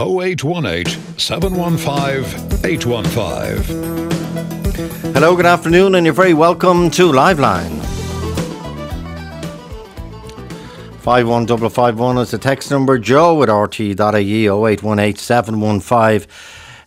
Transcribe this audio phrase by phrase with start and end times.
[0.00, 5.12] 0818 715 815.
[5.12, 7.78] Hello, good afternoon, and you're very welcome to Liveline.
[11.02, 12.98] 51551 is the text number.
[12.98, 16.26] Joe at rt.ie 0818 715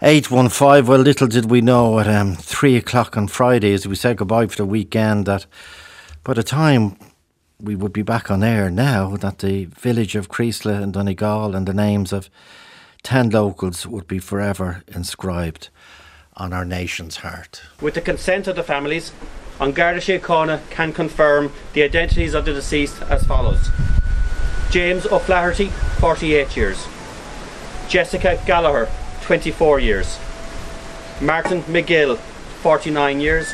[0.01, 0.85] 815.
[0.87, 4.47] Well, little did we know at um, 3 o'clock on Friday as we said goodbye
[4.47, 5.45] for the weekend that
[6.23, 6.97] by the time
[7.59, 11.67] we would be back on air now, that the village of Creeslough and Donegal and
[11.67, 12.31] the names of
[13.03, 15.69] 10 locals would be forever inscribed
[16.35, 17.61] on our nation's heart.
[17.81, 19.11] With the consent of the families,
[19.59, 23.69] An Garda Síochána can confirm the identities of the deceased as follows.
[24.71, 25.67] James O'Flaherty,
[25.99, 26.87] 48 years.
[27.87, 28.89] Jessica Gallagher,
[29.21, 30.17] 24 years.
[31.21, 33.53] Martin McGill, 49 years.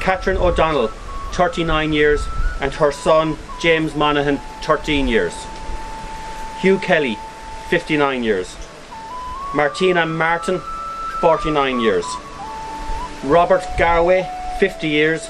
[0.00, 0.88] Catherine O'Donnell,
[1.32, 2.26] 39 years,
[2.60, 5.34] and her son James Monaghan, 13 years.
[6.60, 7.16] Hugh Kelly,
[7.74, 8.56] 59 years.
[9.52, 10.60] Martina Martin,
[11.20, 12.04] 49 years.
[13.24, 14.22] Robert Garwe,
[14.60, 15.28] 50 years.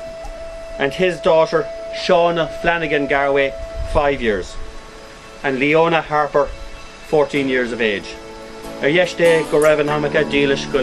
[0.78, 3.50] And his daughter, Shauna Flanagan Garwe,
[3.94, 4.54] 5 years.
[5.42, 6.44] And Leona Harper,
[7.08, 8.14] 14 years of age.
[8.82, 10.82] Ar yeiste go raibh an hamacha dílis go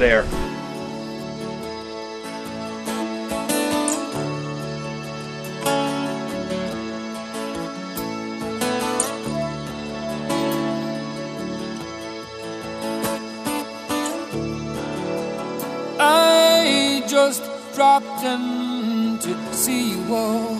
[18.00, 20.58] just to see you all.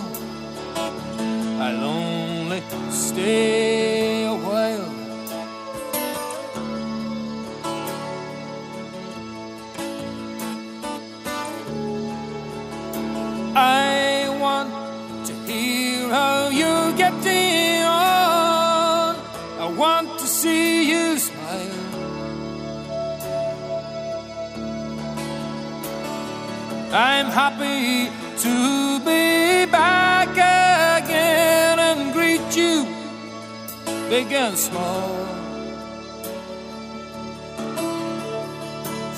[1.64, 4.90] I'll only stay a while.
[13.54, 13.91] I
[26.94, 28.10] I'm happy
[28.42, 32.84] to be back again and greet you,
[34.10, 35.24] big and small.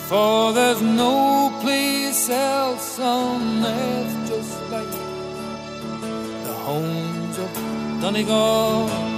[0.09, 4.91] For there's no place else on earth just like
[6.45, 7.51] the homes of
[8.01, 9.14] Donegal.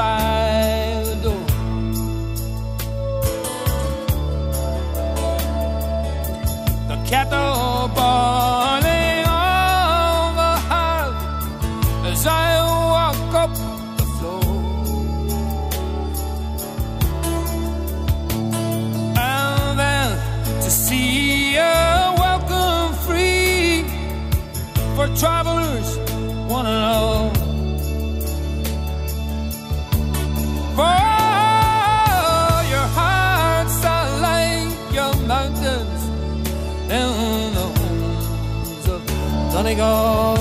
[0.00, 1.46] By the door.
[6.88, 6.96] The
[39.70, 40.30] Donegal.
[40.34, 40.39] I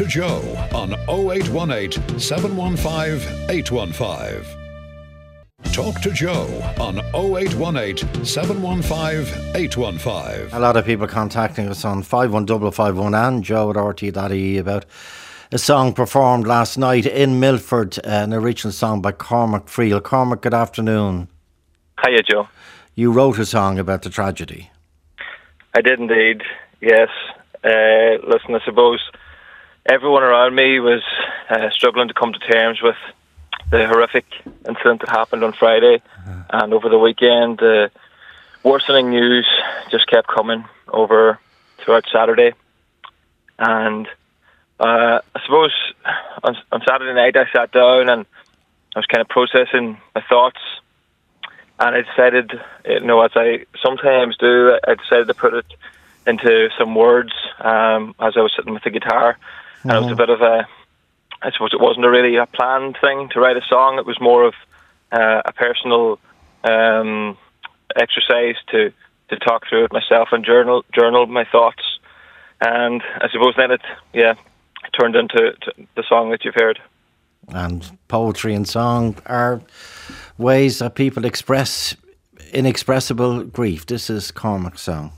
[0.00, 4.44] Talk to Joe on 0818 715 815.
[5.74, 6.46] Talk to Joe
[6.80, 10.56] on 0818 715 815.
[10.56, 14.86] A lot of people contacting us on 51551 and joe at rt.ie about
[15.52, 20.02] a song performed last night in Milford, uh, an original song by Cormac Friel.
[20.02, 21.28] Cormac, good afternoon.
[22.02, 22.48] Hiya, Joe.
[22.94, 24.70] You wrote a song about the tragedy.
[25.74, 26.40] I did indeed.
[26.80, 27.10] Yes.
[27.62, 29.00] Uh, listen, I suppose
[29.90, 31.02] everyone around me was
[31.48, 32.96] uh, struggling to come to terms with
[33.70, 34.24] the horrific
[34.68, 36.00] incident that happened on Friday,
[36.50, 37.90] and over the weekend, the
[38.62, 39.48] worsening news
[39.90, 41.40] just kept coming over
[41.78, 42.52] throughout Saturday,
[43.58, 44.06] and
[44.78, 45.72] uh, I suppose
[46.44, 48.26] on, on Saturday night I sat down and
[48.94, 50.60] I was kind of processing my thoughts.
[51.78, 52.52] And I decided,
[52.84, 55.66] you know, as I sometimes do, I decided to put it
[56.26, 59.38] into some words um, as I was sitting with the guitar.
[59.82, 60.66] And it was a bit of a,
[61.42, 63.98] I suppose it wasn't a really a planned thing to write a song.
[63.98, 64.54] It was more of
[65.12, 66.18] uh, a personal
[66.64, 67.38] um,
[67.96, 68.92] exercise to,
[69.30, 71.82] to talk through it myself and journal journal my thoughts.
[72.60, 73.80] And I suppose then it,
[74.12, 74.34] yeah,
[74.98, 76.78] turned into to the song that you've heard.
[77.48, 79.62] And poetry and song are
[80.36, 81.96] ways that people express
[82.52, 83.86] inexpressible grief.
[83.86, 85.12] This is Cormac's song.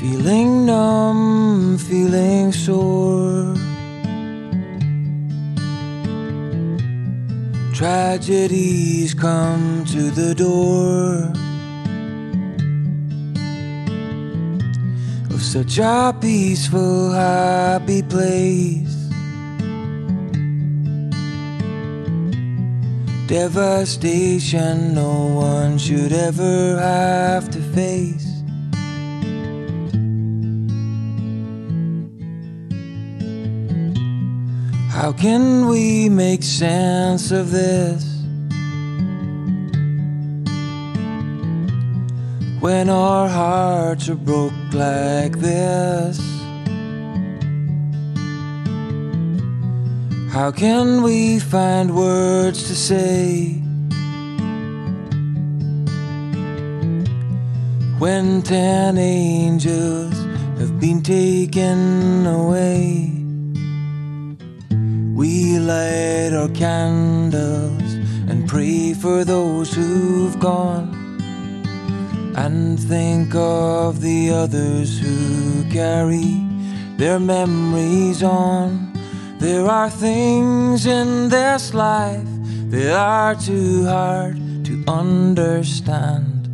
[0.00, 3.52] Feeling numb, feeling sore.
[7.74, 11.32] Tragedies come to the door
[15.34, 18.94] of such a peaceful, happy place.
[23.26, 28.27] Devastation no one should ever have to face.
[34.98, 38.04] How can we make sense of this?
[42.58, 46.18] When our hearts are broke like this?
[50.32, 53.52] How can we find words to say?
[58.00, 60.18] When ten angels
[60.58, 63.17] have been taken away?
[65.18, 67.92] We light our candles
[68.28, 70.94] and pray for those who've gone,
[72.36, 76.40] and think of the others who carry
[76.98, 78.92] their memories on.
[79.40, 82.30] There are things in this life
[82.70, 86.46] that are too hard to understand.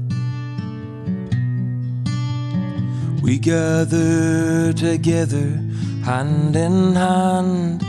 [3.23, 5.61] We gather together
[6.03, 7.85] hand in hand,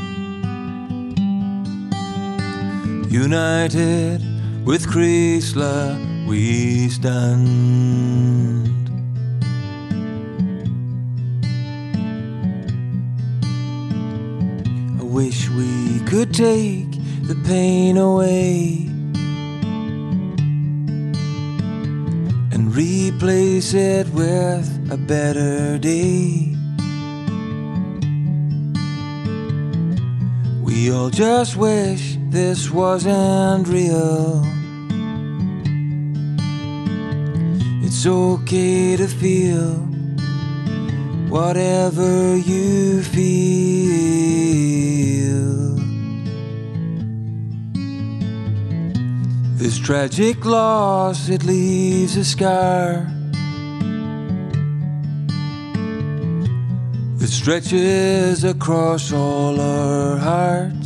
[3.15, 4.19] united
[4.65, 8.67] with Creeslough we stand.
[15.00, 16.91] I wish we could take
[17.29, 18.89] the pain away
[22.51, 26.53] and replace it with a better day.
[30.62, 34.44] We all just wish this wasn't real.
[37.82, 39.75] It's okay to feel
[41.30, 43.25] whatever you feel.
[49.56, 53.08] This tragic loss, it leaves a scar
[57.18, 60.85] that stretches across all our hearts.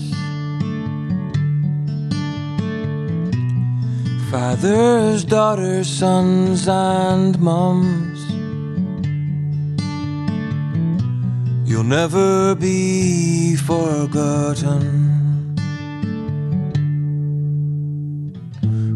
[4.31, 8.19] Fathers, daughters, sons, and mums.
[11.67, 15.09] You'll never be forgotten.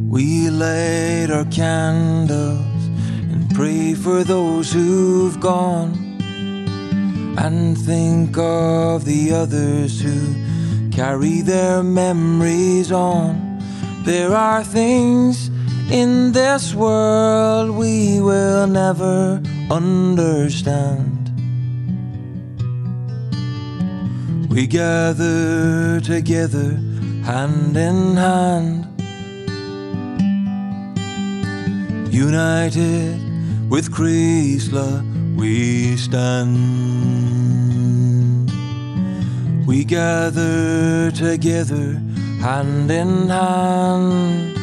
[0.07, 2.83] We light our candles
[3.31, 5.93] and pray for those who've gone,
[7.39, 13.42] and think of the others who carry their memories on.
[14.05, 15.49] There are things
[15.89, 19.41] in this world we will never
[19.71, 21.29] understand.
[24.49, 26.77] We gather together
[27.23, 28.87] hand in hand,
[32.13, 33.17] united
[33.69, 35.01] with Creeslough
[35.37, 36.51] we stand.
[39.65, 42.01] We gather together
[42.43, 44.57] hand in hand,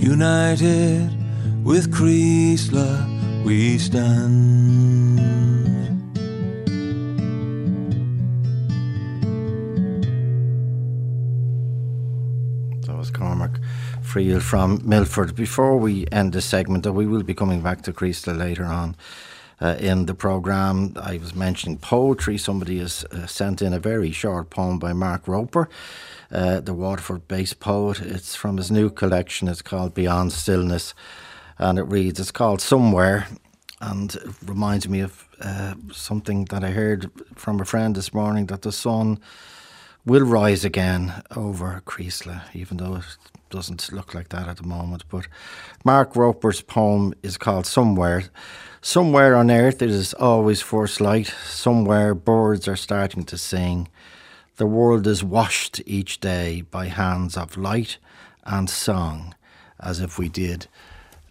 [0.00, 1.10] united
[1.64, 5.18] with Creeslough we stand.
[12.82, 13.58] That was Cormac
[14.00, 15.34] Friel from Milford.
[15.34, 18.94] Before we end this segment, though, we will be coming back to Creeslough later on.
[19.60, 22.38] Uh, in the programme, I was mentioning poetry.
[22.38, 25.68] Somebody has uh, sent in a very short poem by Mark Roper,
[26.30, 28.00] uh, the Waterford based poet.
[28.00, 29.48] It's from his new collection.
[29.48, 30.94] It's called Beyond Stillness.
[31.58, 33.26] And it reads, it's called Somewhere.
[33.80, 38.46] And it reminds me of uh, something that I heard from a friend this morning
[38.46, 39.18] that the sun
[40.04, 43.04] will rise again over Creeslough, even though it
[43.50, 45.04] doesn't look like that at the moment.
[45.08, 45.26] But
[45.84, 48.24] Mark Roper's poem is called Somewhere.
[48.80, 51.26] Somewhere on earth it is always first light.
[51.44, 53.88] Somewhere birds are starting to sing.
[54.56, 57.98] The world is washed each day by hands of light
[58.44, 59.34] and song,
[59.80, 60.68] as if we did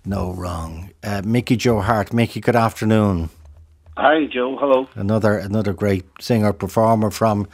[0.06, 0.92] no wrong.
[1.04, 2.13] Uh, Mickey Joe Harte.
[2.13, 3.30] Mickey, good afternoon.
[3.96, 4.58] Hi, Joe.
[4.58, 4.88] Hello.
[4.96, 7.48] Another another great singer performer from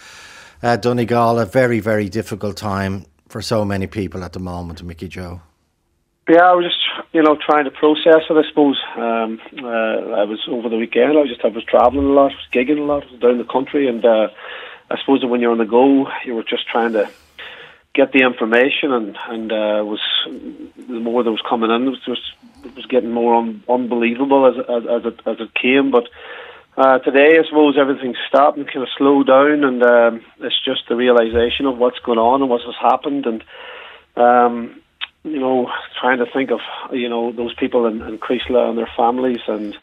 [0.64, 1.40] uh, Donegal.
[1.40, 5.42] A very very difficult time for so many people at the moment, Mickey Joe.
[6.30, 6.80] Yeah, I was just
[7.14, 8.34] you know trying to process it.
[8.34, 11.18] I suppose um, uh, I was over the weekend.
[11.18, 13.90] I was just I was traveling a lot, was gigging a lot, down the country,
[13.90, 14.30] and uh,
[14.90, 17.10] I suppose that when you're on the go, you were just trying to
[17.94, 22.06] get the information, and and uh, was the more that was coming in, it was
[22.06, 22.22] just
[22.64, 26.08] it was getting more un- unbelievable as as as it as it came, but.
[26.76, 30.82] Uh, today, I suppose everything's stopped and kind of slowed down, and um, it's just
[30.90, 33.44] the realization of what's going on and what has happened, and
[34.16, 34.82] um,
[35.24, 36.60] you know, trying to think of
[36.92, 39.76] you know those people in, in Creeslough and their families, and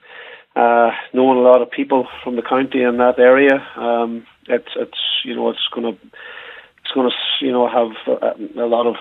[0.54, 3.66] uh, knowing a lot of people from the county in that area.
[3.76, 6.00] Um, it's it's you know it's going to
[6.82, 8.96] it's going to you know have a, a lot of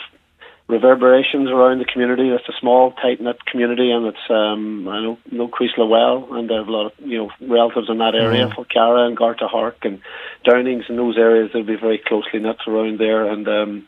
[0.70, 2.30] reverberations around the community.
[2.30, 6.50] It's a small, tight knit community, and it's um, I know know Creeslough well, and
[6.52, 8.54] I have a lot of you know relatives in that area, mm.
[8.54, 10.00] Falcarragh and Gortahork and
[10.46, 11.50] Downings and those areas.
[11.52, 13.88] They'll be very closely knit around there, and um,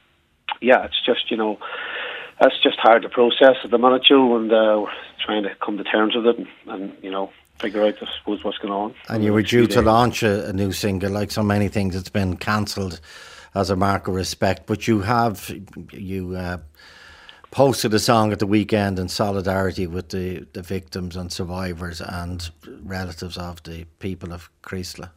[0.60, 1.60] yeah, it's just you know
[2.42, 4.86] that's just hard to process at the minute, Joe, and uh,
[5.24, 8.44] trying to come to terms with it, and, and you know figure out, I suppose,
[8.44, 8.96] what's going on.
[9.08, 12.10] And you were due to launch a, a new single, like so many things, it's
[12.10, 13.00] been cancelled
[13.54, 14.66] as a mark of respect.
[14.66, 15.54] But you have
[15.92, 16.58] you uh,
[17.52, 22.50] posted a song at the weekend in solidarity with the, the victims and survivors and
[22.84, 25.12] relatives of the people of Creeslough.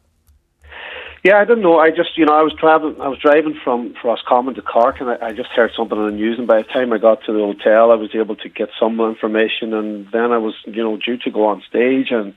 [1.25, 1.79] Yeah, I didn't know.
[1.79, 3.01] I just, you know, I was traveling.
[3.01, 6.15] I was driving from Roscommon to Cork, and I, I just heard something on the
[6.15, 6.37] news.
[6.37, 8.99] And by the time I got to the hotel, I was able to get some
[8.99, 9.73] information.
[9.73, 12.35] And then I was, you know, due to go on stage, and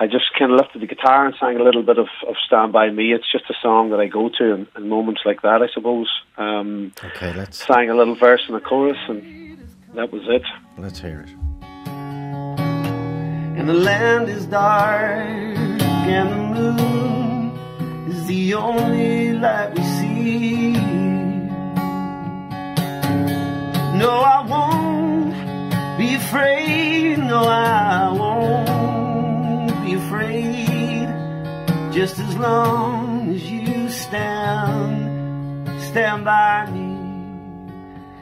[0.00, 2.72] I just kind of lifted the guitar and sang a little bit of, of "Stand
[2.72, 5.62] by Me." It's just a song that I go to in, in moments like that,
[5.62, 6.10] I suppose.
[6.36, 9.58] Um, Okay, let's sang a little verse and a chorus, and
[9.94, 10.42] that was it.
[10.76, 11.30] let's hear it.
[13.58, 15.22] and the land is dark,
[16.16, 17.37] and the moon
[18.10, 20.72] is the only light we see.
[24.02, 27.18] No, I won't be afraid.
[27.18, 31.08] No, I won't be afraid.
[31.92, 36.88] Just as long as you stand, stand by me.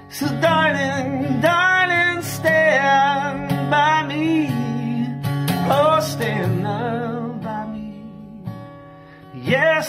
[0.08, 4.48] So, darling, darling, stand by me.
[5.68, 7.05] Oh, stand me.
[9.46, 9.80] Yeah,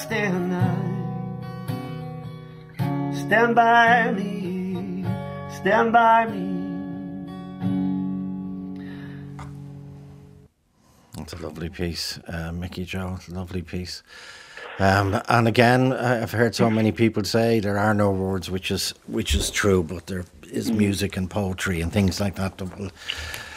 [3.13, 5.03] stand by me.
[5.55, 6.55] Stand by me.
[11.19, 13.17] It's a lovely piece, uh, Mickey Joe.
[13.29, 14.03] Lovely piece.
[14.79, 18.69] Um, and again, I- I've heard so many people say there are no words, which
[18.69, 22.77] is which is true, but there is music and poetry and things like that that
[22.79, 22.91] will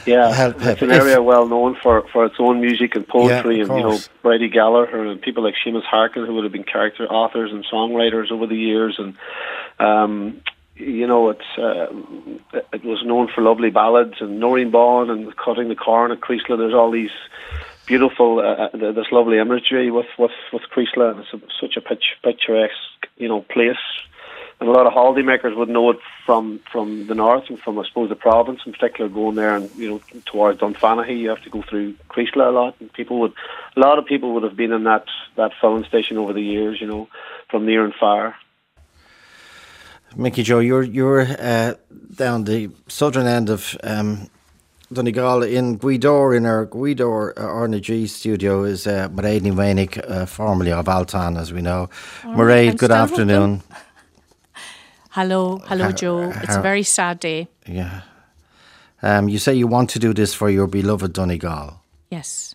[0.07, 0.57] Yeah, help.
[0.61, 3.77] it's an if- area well known for, for its own music and poetry, Yeah, and
[3.77, 3.99] you know.
[4.23, 8.31] Brady Gallagher and people like Seamus Harkin, who would have been character authors and songwriters
[8.31, 9.17] over the years, and
[9.79, 10.41] um,
[10.77, 11.93] you know it's uh,
[12.73, 16.59] it was known for lovely ballads and Noreen Bawn and cutting the corn at Creeslough.
[16.59, 17.11] There's all these
[17.87, 22.17] beautiful, uh, uh, this lovely imagery with with with Creeslough, it's a, such a pitch,
[22.23, 23.77] picturesque you know place
[24.61, 27.85] and a lot of holidaymakers would know it from from the north and from I
[27.87, 31.51] suppose the province in particular going there and you know towards Dunfanaghy you have to
[31.51, 33.33] go through Creeslough a lot and people would
[33.77, 36.81] a lot of people would have been in that that filling station over the years
[36.81, 37.09] you know
[37.49, 38.37] from near and far
[40.17, 41.75] Mickey Joe, you're you're uh,
[42.17, 44.29] down the southern end of um,
[44.93, 50.27] Donegal in Gweedore in our Gweedore uh, RNG studio is uh, Mairead Ní Mhaonaigh, uh,
[50.27, 51.89] formerly of Altan, as we know.
[52.23, 53.63] Mairead, good still with afternoon.
[55.11, 56.31] Hello, hello, How- Joe.
[56.43, 57.49] It's a very sad day.
[57.67, 58.03] Yeah.
[59.03, 61.81] Um, you say you want to do this for your beloved Donegal.
[62.11, 62.55] Yes.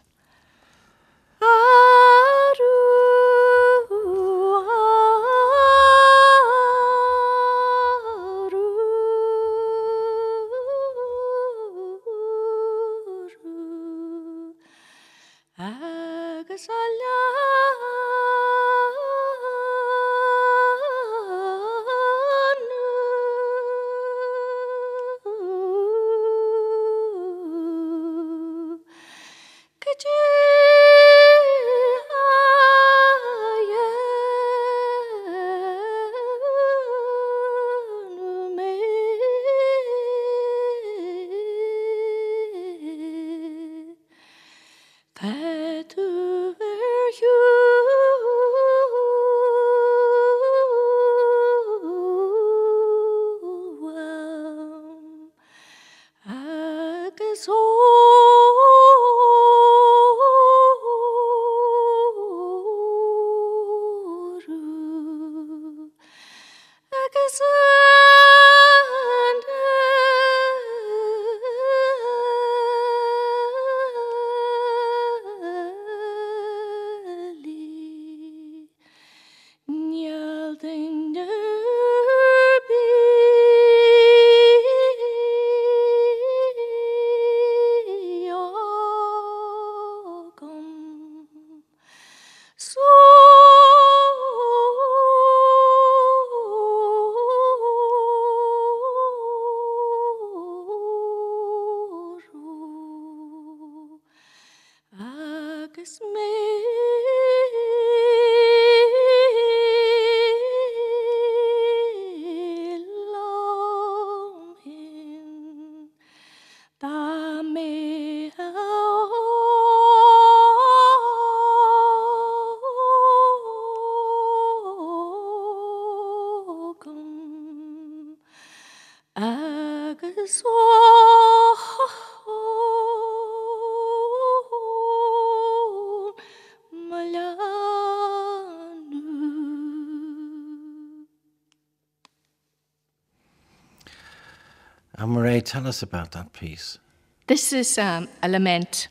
[145.45, 146.79] Tell us about that piece.
[147.27, 148.87] This is um, a lament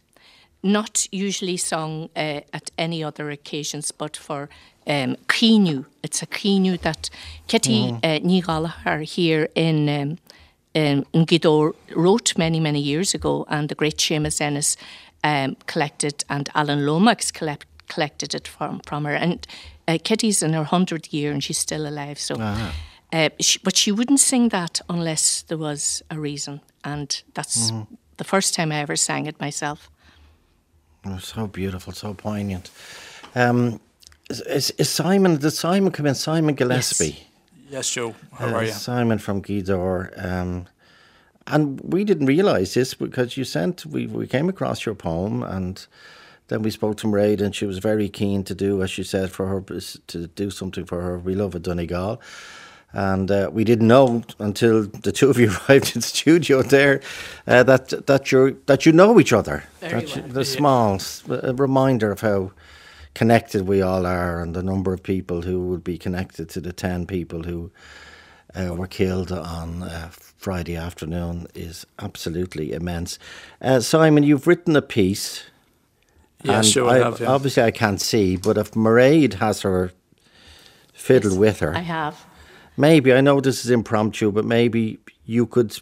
[0.63, 4.49] not usually sung uh, at any other occasions, but for
[4.87, 5.85] um, Keenu.
[6.03, 7.11] It's a Keenu that
[7.49, 7.97] Kitty Mhm.
[8.05, 10.19] uh, Ní Gallagher here in um,
[10.77, 14.77] um, in Gweedore wrote many, many years ago, and the great Seamus Ennis
[15.23, 19.15] um, collected, and Alan Lomax collect, collected it from, from her.
[19.15, 19.47] And
[19.87, 22.19] uh, Kitty's in her 100th year, and she's still alive.
[22.19, 22.73] So, Ah.
[23.15, 26.61] Uh, she, But she wouldn't sing that unless there was a reason.
[26.83, 27.87] And that's Mhm.
[28.17, 29.89] the first time I ever sang it myself.
[31.07, 32.71] Oh, so beautiful, so poignant.
[33.35, 33.81] Um,
[34.31, 35.37] is, is, is Simon?
[35.37, 36.15] Did Simon come in?
[36.15, 37.27] Simon Gillespie.
[37.71, 38.15] Yes, Joe.
[38.33, 38.73] How Uh, are you?
[38.73, 40.11] Simon from Gweedore.
[40.25, 40.67] Um,
[41.47, 45.87] and we didn't realise this because you sent, we, we came across your poem and
[46.49, 49.31] then we spoke to Mairead and she was very keen to do, as she said,
[49.31, 49.61] for her,
[50.07, 52.21] to do something for her beloved Donegal.
[52.97, 57.01] And uh, we didn't know until the two of you arrived in the studio there
[57.47, 59.65] uh, that that you that you know each other.
[59.81, 60.33] Very that you- well.
[60.33, 62.53] the small s- a reminder of how
[63.15, 66.73] connected we all are, and the number of people who would be connected to the
[66.73, 67.71] ten people who
[68.55, 73.19] uh, were killed on uh, Friday afternoon is absolutely immense.
[73.61, 75.43] Uh, Simon, you've written a piece.
[76.45, 77.31] Yes, and sure, I have, yeah.
[77.33, 79.91] Obviously, I can't see, but if Mairead has her
[80.93, 82.25] fiddle with her, I have.
[82.77, 85.79] Maybe I know this is impromptu, but maybe you could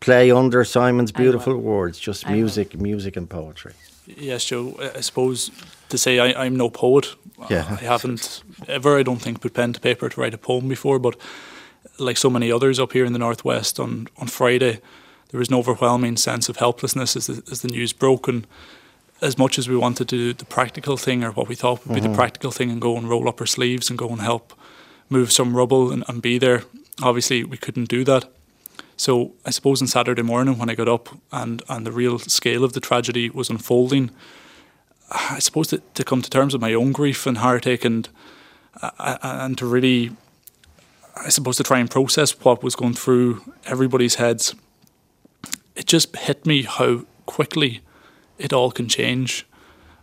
[0.00, 2.36] play under Simon's beautiful words, just I will.
[2.36, 3.72] music, music and poetry.
[4.06, 4.74] Yes, Joe.
[4.80, 5.50] I- I suppose
[5.88, 7.14] to say I, I'm no poet.
[7.50, 7.66] Yeah.
[7.80, 10.98] I haven't ever, I don't think, put pen to paper to write a poem before.
[10.98, 11.16] But
[11.98, 14.80] like so many others up here in the northwest, on on Friday,
[15.30, 18.26] there was an overwhelming sense of helplessness as the, as the news broke.
[18.28, 18.46] And
[19.22, 21.94] as much as we wanted to do the practical thing, or what we thought would
[21.94, 22.10] be Mhm.
[22.10, 24.52] the practical thing, and go and roll up our sleeves and go and help
[25.10, 26.62] move some rubble and, and be there,
[27.02, 28.32] obviously we couldn't do that.
[28.96, 32.64] So I suppose on Saturday morning when I got up and, and the real scale
[32.64, 34.10] of the tragedy was unfolding,
[35.10, 38.08] I suppose to, to come to terms with my own grief and heartache and
[38.80, 40.12] uh, and to really,
[41.16, 44.54] I suppose to try and process what was going through everybody's heads.
[45.74, 47.80] It just hit me how quickly
[48.38, 49.46] it all can change,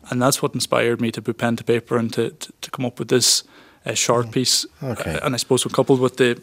[0.10, 2.86] and that's what inspired me to put pen to paper and to to, to come
[2.86, 3.43] up with this
[3.91, 4.65] uh, short piece.
[4.84, 5.15] Okay.
[5.15, 6.41] Uh, and I suppose coupled with the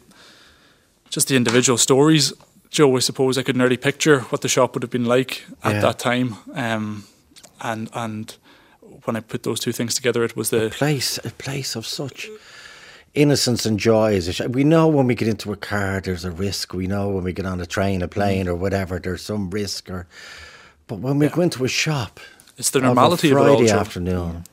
[1.11, 2.33] just the individual stories,
[2.71, 5.75] Joe, I suppose I could nearly picture what the shop would have been like at
[5.75, 5.81] Yeah.
[5.83, 6.37] that time.
[6.55, 7.05] Um,
[7.61, 8.37] and and
[9.05, 12.29] when I put those two things together, it was the place, a place of such
[13.15, 14.15] innocence and joy.
[14.15, 14.51] Is it?
[14.53, 16.75] We know when we get into a car, there's a risk.
[16.75, 19.91] We know when we get on a train, a plane, or whatever, there's some risk.
[19.91, 20.07] Or,
[20.87, 22.19] but when we go into a shop,
[22.59, 24.45] It's the of a normality of it all, Friday afternoon.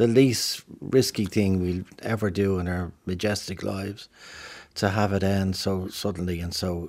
[0.00, 0.06] Yeah.
[0.06, 4.08] the least risky thing we'll ever do in our majestic lives.
[4.76, 6.88] To have it end so suddenly and so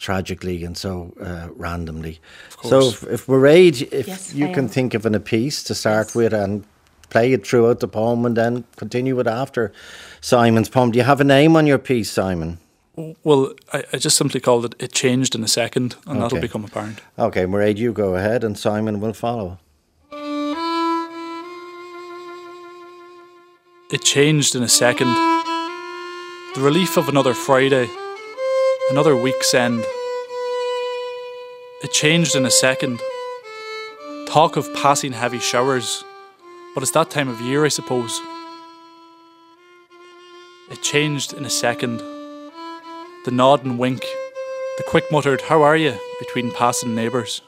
[0.00, 2.20] tragically and so uh, randomly.
[2.62, 3.02] So, course.
[3.04, 4.68] if, if Mairead, if Yes, you I can am.
[4.70, 6.64] think of an, a piece to start with and
[7.10, 9.72] play it throughout the poem and then continue it after
[10.20, 10.90] Simon's poem.
[10.90, 12.58] Do you have a name on your piece, Simon?
[13.24, 14.74] well, I, I just simply called it.
[14.78, 17.00] It changed in a second, and that'll become apparent.
[17.18, 19.58] Okay, Mairead, you go ahead and Simon will follow.
[23.92, 25.08] It changed in a second.
[26.54, 27.90] The relief of another Friday,
[28.90, 29.84] another week's end.
[31.82, 33.02] It changed in a second.
[34.28, 36.02] Talk of passing heavy showers,
[36.74, 38.18] but it's that time of year, I suppose.
[40.70, 41.98] It changed in a second.
[41.98, 44.06] The nod and wink,
[44.78, 45.98] the quick muttered, How are you?
[46.18, 47.42] between passing neighbours.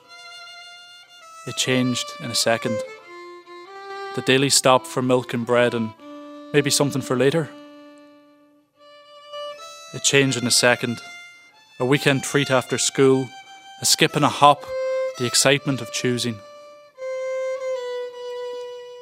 [1.46, 2.78] It changed in a second.
[4.14, 5.94] The daily stop for milk and bread and
[6.54, 7.50] maybe something for later.
[9.92, 11.00] It changed in a second.
[11.80, 13.28] A weekend treat after school,
[13.82, 14.64] a skip and a hop,
[15.18, 16.36] the excitement of choosing.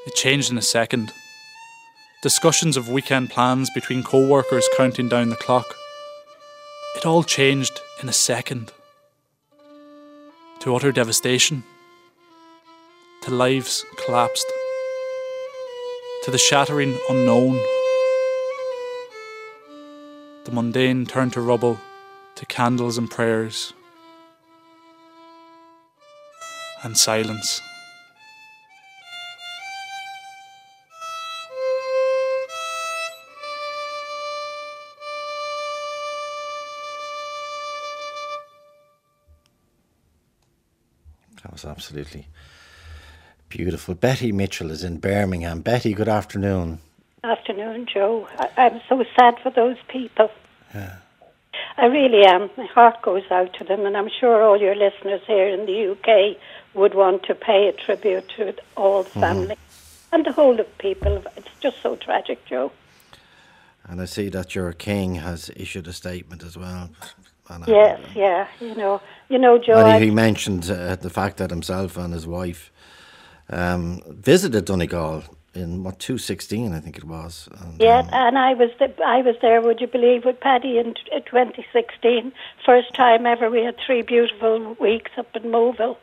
[0.07, 1.12] It changed in a second.
[2.23, 5.75] Discussions of weekend plans between co workers counting down the clock.
[6.97, 8.73] It all changed in a second.
[10.61, 11.65] To utter devastation.
[13.25, 14.47] To lives collapsed.
[16.23, 17.61] To the shattering unknown.
[20.45, 21.81] The mundane turned to rubble,
[22.37, 23.73] to candles and prayers.
[26.85, 27.61] And silence.
[41.43, 42.29] That was absolutely
[43.57, 43.95] beautiful.
[43.95, 45.61] Betty Mitchell is in Birmingham.
[45.61, 46.79] Betty, good afternoon.
[47.23, 48.27] Afternoon, Joe.
[48.38, 50.31] I, I'm so sad for those people.
[50.75, 50.97] Yeah.
[51.77, 52.49] I really am.
[52.57, 55.93] My heart goes out to them, and I'm sure all your listeners here in the
[55.93, 56.37] UK
[56.75, 59.21] would want to pay a tribute to all the Mhm.
[59.21, 59.57] family
[60.12, 61.23] and the whole of people.
[61.37, 62.73] It's just so tragic, Joe.
[63.85, 66.88] And I see that your king has issued a statement as well.
[67.51, 68.47] And I- Yes, yeah.
[68.61, 69.75] You know, you know, Joe.
[69.85, 72.71] And he, he mentioned uh, the fact that himself and his wife
[73.51, 75.25] um, visited Donegal
[75.55, 77.49] in what 2016, I think it was.
[77.61, 79.61] And, Yeah, and I was th- I was there.
[79.61, 82.33] Would you believe with Paddy in t- 2016?
[82.65, 83.51] First time ever.
[83.51, 85.97] We had three beautiful weeks up in Moville.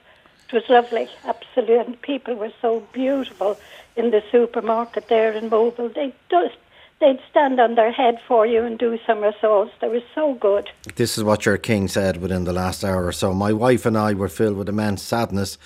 [0.48, 1.78] It was lovely, absolutely.
[1.78, 3.58] And people were so beautiful
[3.96, 5.94] in the supermarket there in Moville.
[5.94, 6.58] They just
[7.00, 9.72] they'd stand on their head for you and do somersaults.
[9.82, 10.70] They were so good.
[10.96, 13.34] This is what your king said within the last hour or so.
[13.34, 15.58] My wife and I were filled with immense sadness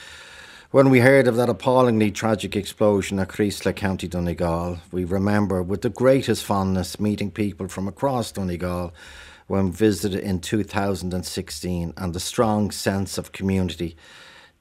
[0.73, 4.79] when we heard of that appallingly tragic explosion at Creeslough, County Donegal.
[4.91, 8.91] We remember with the greatest fondness meeting people from across Donegal
[9.45, 13.95] when visited in 2016 and the strong sense of community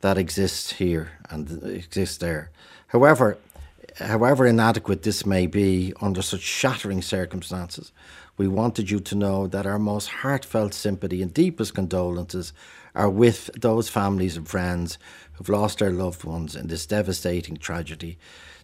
[0.02, 2.50] that exists here and exists there.
[2.88, 3.38] However,
[3.96, 7.90] however inadequate this may be under such shattering circumstances,
[8.36, 12.52] we wanted you to know that our most heartfelt sympathy and deepest condolences
[12.94, 14.98] are with those families and friends
[15.42, 18.16] who've lost their loved ones in this devastating tragedy,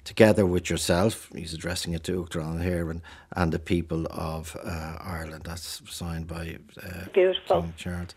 [0.04, 4.96] together with yourself, he's addressing it to Uachtaráin here, and, and the people of uh,
[5.00, 5.42] Ireland.
[5.44, 7.66] That's signed by uh, Beautiful.
[7.76, 8.14] Charles.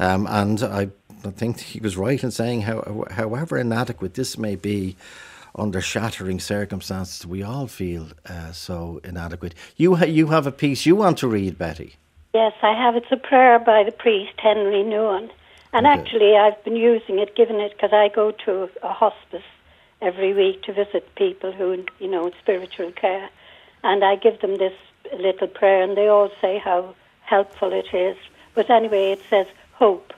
[0.00, 0.90] Um, and I,
[1.24, 4.96] I think he was right in saying, how, however inadequate this may be,
[5.54, 9.54] under shattering circumstances, we all feel uh, so inadequate.
[9.76, 11.96] You ha- you have a piece you want to read, Betty.
[12.34, 12.96] Yes, I have.
[12.96, 15.30] It's a prayer by the priest Henry Newman.
[15.72, 19.44] And actually, I've been using it, given it, because I go to a hospice
[20.02, 23.30] every week to visit people who, you know, in spiritual care.
[23.84, 24.74] And I give them this
[25.16, 28.16] little prayer, and they all say how helpful it is.
[28.54, 30.12] But anyway, it says hope.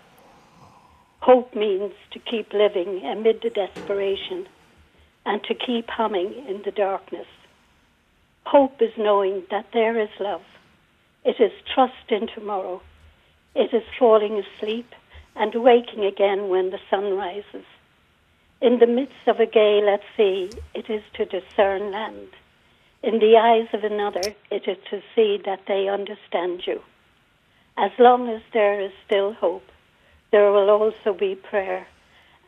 [1.20, 4.48] Hope means to keep living amid the desperation
[5.24, 7.28] and to keep humming in the darkness.
[8.44, 10.42] Hope is knowing that there is love.
[11.24, 12.82] It is trust in tomorrow.
[13.54, 14.92] It is falling asleep
[15.36, 17.64] and waking again when the sun rises.
[18.60, 22.28] In the midst of a gale at sea, it is to discern land.
[23.02, 26.80] In the eyes of another, it is to see that they understand you.
[27.76, 29.66] As long as there is still hope,
[30.30, 31.86] there will also be prayer,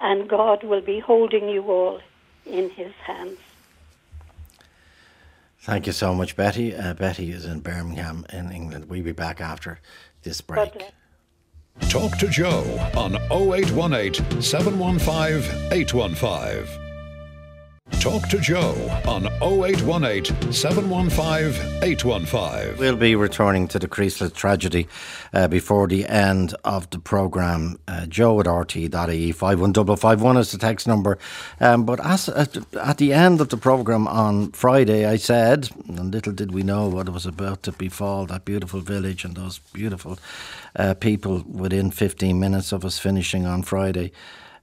[0.01, 2.01] and God will be holding you all
[2.47, 3.39] in his hands.
[5.59, 6.75] Thank you so much, Betty.
[6.75, 8.91] Uh, Betty is in Birmingham, in England.
[8.91, 9.81] We'll be back after
[10.23, 10.73] this break.
[11.81, 12.65] Talk to Joe
[12.97, 16.84] on 0818 715 815.
[18.05, 18.75] Talk to Joe
[19.07, 22.77] on 0818 715 815.
[22.77, 24.89] We'll be returning to the Creeslough tragedy
[25.33, 27.79] uh, before the end of the programme.
[27.89, 31.17] Uh, Joe at rt.ie 51551 is the text number.
[31.61, 36.13] Um, but as, at, at the end of the programme on Friday, I said, and
[36.13, 40.19] little did we know what was about to befall that beautiful village and those beautiful
[40.77, 44.13] uh, people within 15 minutes of us finishing on Friday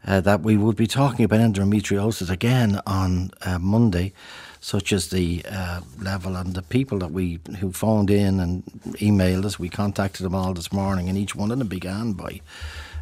[0.06, 4.14] uh, that we would be talking about endometriosis again on uh, Monday,
[4.60, 8.64] such as the uh, level and the people that we who phoned in and
[9.00, 9.60] emailed us.
[9.60, 12.42] We contacted them all this morning, and each one of them began by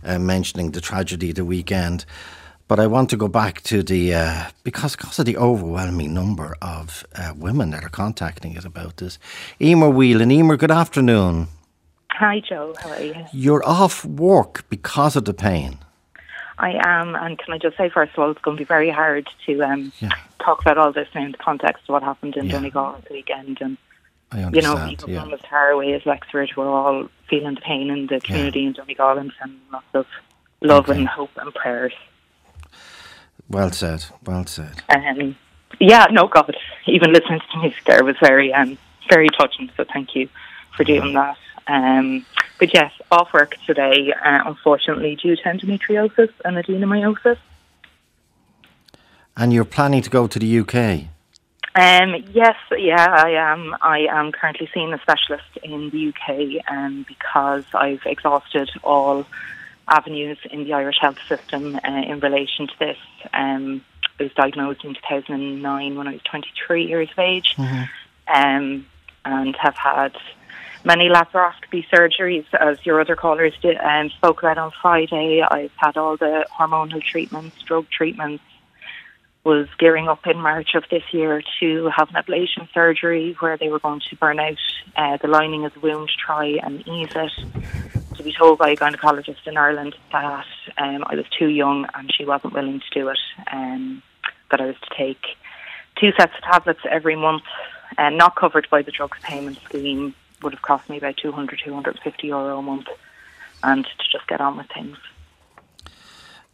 [0.03, 2.05] uh, mentioning the tragedy of the weekend.
[2.67, 6.55] But I want to go back to the uh, because because of the overwhelming number
[6.61, 9.17] of uh, women that are contacting us about this.
[9.59, 11.47] Emer Whelan, Emer, good afternoon.
[12.11, 12.75] Hi, Joe.
[12.79, 13.15] How are you?
[13.31, 15.79] You're off work because of the pain.
[16.59, 18.89] I am, and can I just say, first of all, it's going to be very
[18.89, 19.93] hard to um,
[20.43, 22.51] talk about all this in the context of what happened in Yeah.
[22.53, 23.59] Donegal at the weekend.
[23.61, 23.77] And,
[24.31, 25.23] I you know, people yeah.
[25.23, 28.73] from as far away as Wexford were all feeling the pain in the community in
[28.73, 30.05] Donegal and sending lots of
[30.61, 30.99] love Okay.
[30.99, 31.93] and hope and prayers.
[33.49, 34.05] Well said.
[34.25, 34.83] Well said.
[34.89, 35.35] Um,
[35.79, 36.55] yeah, no, God,
[36.87, 38.77] even listening to music there was very, um,
[39.09, 39.71] very touching.
[39.77, 40.27] So thank you
[40.75, 41.37] for doing that.
[41.69, 42.25] Um,
[42.57, 47.37] but yes, off work today, uh, unfortunately, due to endometriosis and adenomyosis.
[49.37, 51.07] And you're planning to go to the UK.
[51.75, 53.75] Um, yes, yeah, I am.
[53.81, 59.25] I am currently seeing a specialist in the UK um, because I've exhausted all
[59.87, 62.97] avenues in the Irish health system uh, in relation to this.
[63.33, 63.85] Um,
[64.19, 67.55] I was diagnosed in 2009 when I was 23 years of age
[68.27, 68.85] um,
[69.29, 70.13] and have had
[70.83, 75.41] many laparoscopy surgeries, as your other callers did, um, spoke about on Friday.
[75.41, 78.43] I've had all the hormonal treatments, drug treatments,
[79.43, 83.69] was gearing up in March of this year to have an ablation surgery where they
[83.69, 84.57] were going to burn out
[84.95, 87.31] uh, the lining of the wound to try and ease it.
[88.15, 90.45] To be told by a gynecologist in Ireland that
[90.77, 93.17] um, I was too young and she wasn't willing to do it,
[93.49, 94.03] um,
[94.51, 95.23] that I was to take
[95.99, 97.43] two sets of tablets every month,
[97.99, 102.27] and not covered by the drugs payment scheme, would have cost me about 200, 250
[102.27, 102.87] euro a month,
[103.61, 104.97] and to just get on with things.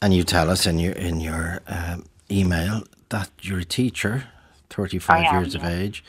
[0.01, 4.25] And you tell us in your in your um, email that you're a teacher,
[4.71, 6.03] 35 am, years of age,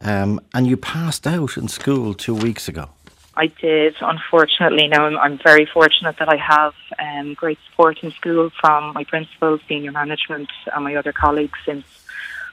[0.00, 2.90] um, and you passed out in school two weeks ago.
[3.34, 4.88] I did, unfortunately.
[4.88, 9.04] Now, I'm, I'm very fortunate that I have um, great support in school from my
[9.04, 11.84] principal, senior management, and my other colleagues since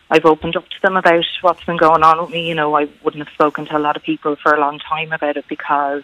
[0.10, 2.48] I've opened up to them about what's been going on with me.
[2.48, 5.12] You know, I wouldn't have spoken to a lot of people for a long time
[5.12, 6.04] about it because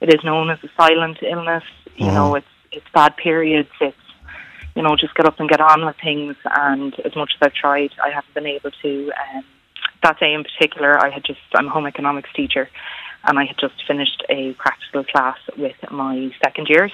[0.00, 1.64] it is known as a silent illness.
[1.96, 3.70] You know, it's it's bad periods.
[3.80, 3.96] It's
[4.74, 6.36] you know, just get up and get on with things.
[6.44, 9.12] And as much as I've tried, I haven't been able to.
[9.34, 9.44] Um,
[10.02, 12.68] that day in particular, I had just I'm a home economics teacher,
[13.24, 16.92] and I had just finished a practical class with my second years.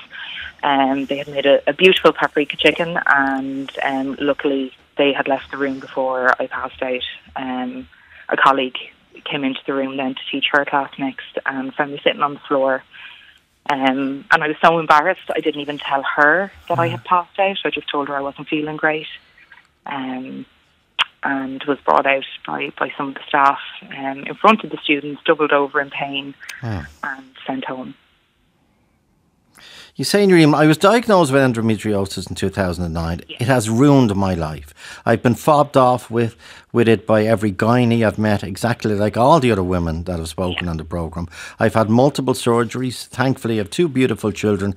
[0.62, 5.50] Um, they had made a, a beautiful paprika chicken, and um, luckily they had left
[5.50, 7.02] the room before I passed out.
[7.34, 7.88] Um,
[8.28, 8.76] a colleague
[9.24, 12.34] came into the room then to teach her class next, and found me sitting on
[12.34, 12.84] the floor.
[13.70, 17.38] Um, and I was so embarrassed, I didn't even tell her that I had passed
[17.38, 17.56] out.
[17.64, 19.06] I just told her I wasn't feeling great.
[19.86, 20.44] Um,
[21.22, 24.78] and was brought out by, by some of the staff um, in front of the
[24.82, 26.80] students, doubled over in pain, Hmm.
[27.02, 27.94] and sent home.
[30.00, 33.20] You say in your email, I was diagnosed with endometriosis in 2009.
[33.28, 34.72] It has ruined my life.
[35.04, 36.38] I've been fobbed off with,
[36.72, 40.28] with it by every gynae I've met, exactly like all the other women that have
[40.28, 41.28] spoken on the programme.
[41.59, 43.06] I've had multiple surgeries.
[43.06, 44.74] Thankfully, I have two beautiful children,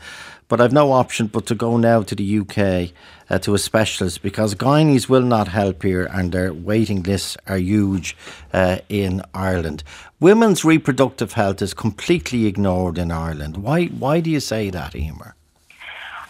[0.48, 2.94] but I've no option but to go now to the UK
[3.30, 7.58] uh, to a specialist because gynaes will not help here and their waiting lists are
[7.58, 8.16] huge
[8.54, 9.84] uh, in Ireland.
[10.20, 13.58] Women's reproductive health is completely ignored in Ireland.
[13.58, 15.36] Why, why do you say that, Emer?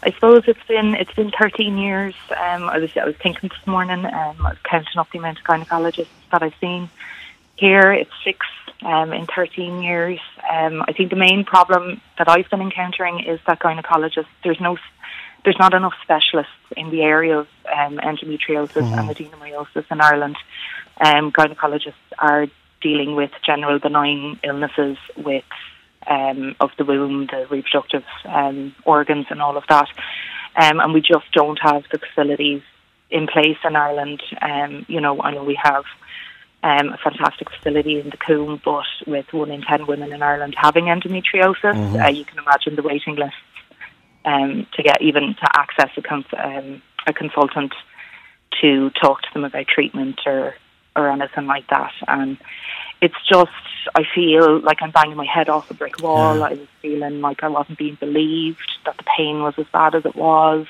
[0.05, 2.13] I suppose it's been it's been 13 years.
[2.31, 4.05] Um, I was I was thinking this morning.
[4.05, 6.89] Um, I was counting up the amount of gynecologists that I've seen
[7.55, 7.93] here.
[7.93, 8.45] It's six
[8.81, 10.19] um, in 13 years.
[10.51, 14.77] Um, I think the main problem that I've been encountering is that gynecologists there's no
[15.45, 20.35] there's not enough specialists in the area of um, endometriosis and adenomyosis in Ireland.
[20.99, 22.47] Um, gynecologists are
[22.81, 25.45] dealing with general benign illnesses with
[26.07, 29.89] um, of the womb, the reproductive um, organs, and all of that.
[30.55, 32.61] Um, and we just don't have the facilities
[33.09, 34.21] in place in Ireland.
[34.41, 35.85] Um, you know, I know we have
[36.63, 40.55] um, a fantastic facility in the Coombe, but with one in ten women in Ireland
[40.57, 42.05] having endometriosis, Mhm.
[42.05, 43.37] uh, you can imagine the waiting lists
[44.25, 47.73] um, to get even to access a, cons- um, a consultant
[48.61, 50.55] to talk to them about treatment or
[50.95, 51.91] or anything like that.
[52.07, 52.37] And
[53.03, 53.51] it's just
[53.95, 56.41] I feel like I'm banging my head off a brick wall.
[56.41, 60.05] I was feeling like I wasn't being believed, that the pain was as bad as
[60.05, 60.65] it was,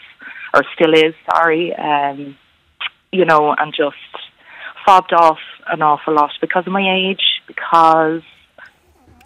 [0.54, 1.14] or still is.
[1.30, 2.36] Sorry, um,
[3.12, 3.98] you know, and just
[4.84, 8.24] fobbed off an awful lot because of my age, because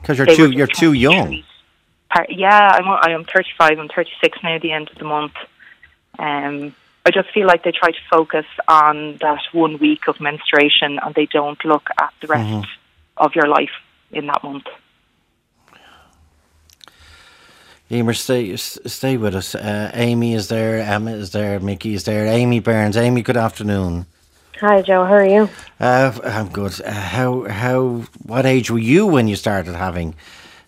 [0.02, 1.44] Because you're too you're too young.
[2.14, 3.80] part, yeah, I'm I am 35.
[3.80, 4.56] I'm 36 now.
[4.56, 5.36] At the end of the month,
[6.20, 11.00] um, I just feel like they try to focus on that one week of menstruation,
[11.02, 12.68] and they don't look at the rest Mhm.
[13.18, 13.72] Of your life
[14.12, 14.66] in that month.
[17.90, 19.56] Emer, stay stay with us.
[19.56, 20.80] Uh, Amy is there.
[20.80, 21.60] Emma is there.
[21.60, 22.28] Mickey is there.
[22.28, 22.98] Amy Burns.
[22.98, 24.06] Amy, good afternoon.
[24.60, 25.06] Hi, Joe.
[25.06, 25.50] How are you?
[25.80, 26.82] Uh, I'm good.
[26.82, 30.16] Uh, how how what age were you when you started having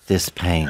[0.08, 0.70] this pain?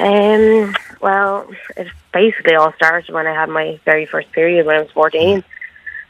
[0.00, 4.82] Um, well, it basically all started when I had my very first period when I
[4.82, 5.42] was 14.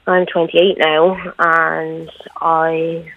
[0.07, 2.11] I'm 28 now, and
[2.41, 3.13] I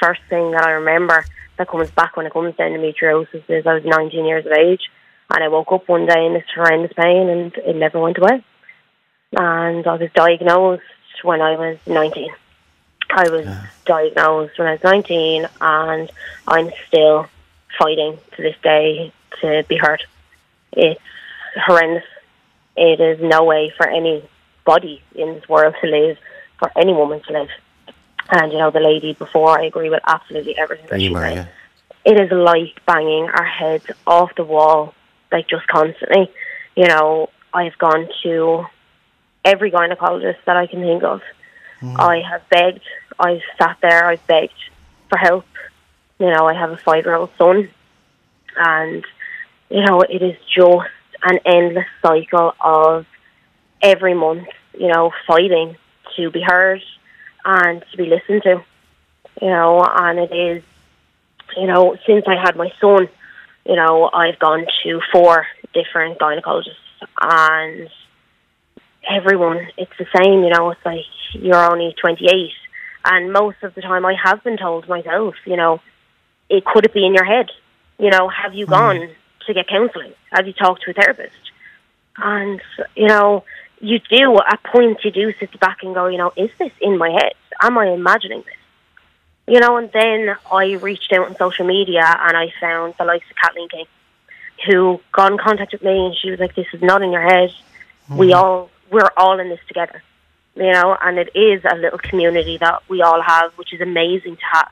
[0.00, 1.24] first thing that I remember
[1.56, 4.90] that comes back when it comes to endometriosis is I was 19 years of age,
[5.30, 8.42] and I woke up one day in this horrendous pain, and it never went away.
[9.36, 10.82] And I was diagnosed
[11.22, 12.28] when I was 19.
[13.10, 13.46] I was
[13.84, 16.10] diagnosed when I was 19, and
[16.48, 17.26] I'm still
[17.78, 20.02] fighting to this day to be heard.
[20.72, 21.00] It's
[21.56, 22.04] horrendous.
[22.76, 26.18] It is no way for anybody in this world to live,
[26.58, 27.48] for any woman to live.
[28.30, 31.34] And you know, the lady before, I agree with absolutely everything that she Emer, said.
[31.34, 31.46] yeah.
[32.12, 34.94] It is like banging our heads off the wall,
[35.32, 36.30] like just constantly.
[36.76, 38.66] You know, I've gone to
[39.44, 41.22] every gynecologist that I can think of.
[41.80, 41.96] Hmm.
[41.98, 42.82] I have begged.
[43.18, 44.06] I've sat there.
[44.06, 44.52] I've begged
[45.08, 45.44] for help.
[46.18, 47.68] You know, I have a five-year-old son,
[48.56, 49.04] and
[49.70, 50.88] you know, it is just
[51.22, 53.06] an endless cycle of
[53.82, 54.48] every month.
[54.78, 55.76] You know, fighting
[56.16, 56.82] to be heard
[57.44, 58.62] and to be listened to.
[59.40, 60.62] You know, and it is,
[61.56, 63.08] you know, since I had my son,
[63.66, 66.76] you know, I've gone to four different gynecologists
[67.20, 67.88] and
[69.08, 72.50] everyone, it's the same, you know, it's like you're only 28.
[73.06, 75.80] And most of the time I have been told myself, you know,
[76.48, 77.50] it could it be in your head?
[77.98, 78.70] You know, have you mm.
[78.70, 79.08] gone
[79.46, 80.12] to get counselling?
[80.32, 81.36] Have you talked to a therapist?
[82.16, 82.60] And,
[82.94, 83.44] you know,
[83.84, 86.96] you do, at points you do sit back and go, you know, is this in
[86.96, 87.34] my head?
[87.60, 88.54] Am I imagining this?
[89.46, 93.30] You know, and then I reached out on social media and I found the likes
[93.30, 93.84] of Kathleen King,
[94.66, 97.22] who got in contact with me and she was like, this is not in your
[97.22, 97.52] head.
[98.08, 98.38] We mm-hmm.
[98.38, 100.02] all, we're all in this together.
[100.56, 104.36] You know, and it is a little community that we all have, which is amazing
[104.36, 104.70] to have.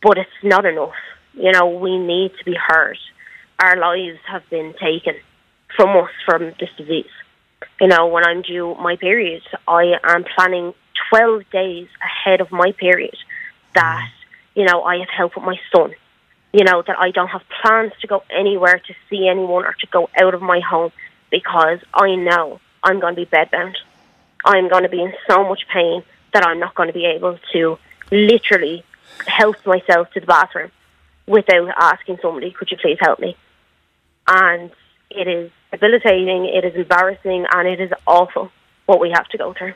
[0.00, 0.94] But it's not enough.
[1.34, 2.98] You know, we need to be heard.
[3.58, 5.16] Our lives have been taken
[5.76, 7.10] from us from this disease.
[7.80, 10.74] You know, when I'm due my period, I am planning
[11.10, 13.16] 12 days ahead of my period
[13.74, 14.10] that,
[14.54, 15.94] you know, I have help with my son.
[16.52, 19.86] You know, that I don't have plans to go anywhere to see anyone or to
[19.88, 20.92] go out of my home
[21.30, 23.74] because I know I'm going to be bedbound.
[24.44, 26.02] I'm going to be in so much pain
[26.32, 27.78] that I'm not going to be able to
[28.10, 28.82] literally
[29.26, 30.70] help myself to the bathroom
[31.26, 33.36] without asking somebody, could you please help me?
[34.26, 34.70] And
[35.10, 38.50] it is debilitating, it is embarrassing, and it is awful
[38.86, 39.74] what we have to go through.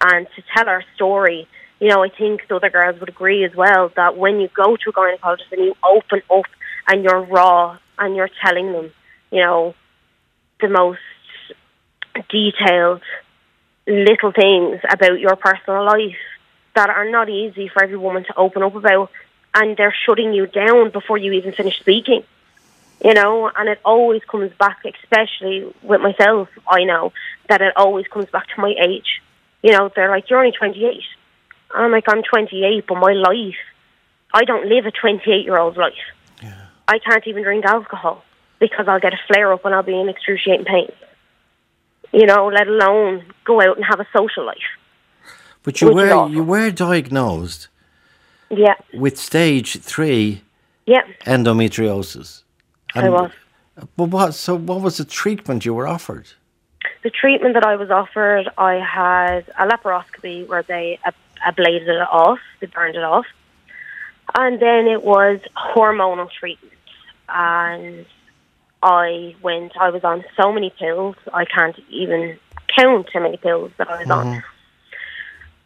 [0.00, 1.48] And to tell our story,
[1.80, 4.76] you know, I think the other girls would agree as well that when you go
[4.76, 6.46] to a gynecologist and you open up
[6.88, 8.92] and you're raw and you're telling them,
[9.30, 9.74] you know,
[10.60, 11.00] the most
[12.28, 13.02] detailed
[13.86, 16.16] little things about your personal life
[16.74, 19.10] that are not easy for every woman to open up about,
[19.54, 22.22] and they're shutting you down before you even finish speaking.
[23.04, 26.48] You know, and it always comes back, especially with myself.
[26.68, 27.12] I know
[27.48, 29.20] that it always comes back to my age.
[29.62, 31.02] You know, they're like, "You're only 28."
[31.74, 33.56] I'm like, "I'm 28, but my life,
[34.32, 36.04] I don't live a 28 year old's life.
[36.88, 38.24] I can't even drink alcohol
[38.58, 40.92] because I'll get a flare up and I'll be in excruciating pain."
[42.12, 44.58] You know, let alone go out and have a social life.
[45.62, 46.32] But you were awful.
[46.32, 47.68] you were diagnosed
[48.50, 50.42] Yeah, with stage three
[50.86, 52.42] yeah, endometriosis.
[52.94, 53.30] I was.
[53.96, 54.34] But what?
[54.34, 56.28] So what was the treatment you were offered?
[57.02, 61.14] The treatment that I was offered, I had a laparoscopy where they ab-
[61.46, 63.26] ablated it off, they burned it off,
[64.36, 66.72] and then it was hormonal treatment.
[67.28, 68.06] And
[68.82, 72.38] I went, I was on so many pills, I can't even
[72.76, 74.26] count how many pills that I was on.
[74.26, 74.46] Mm-hmm.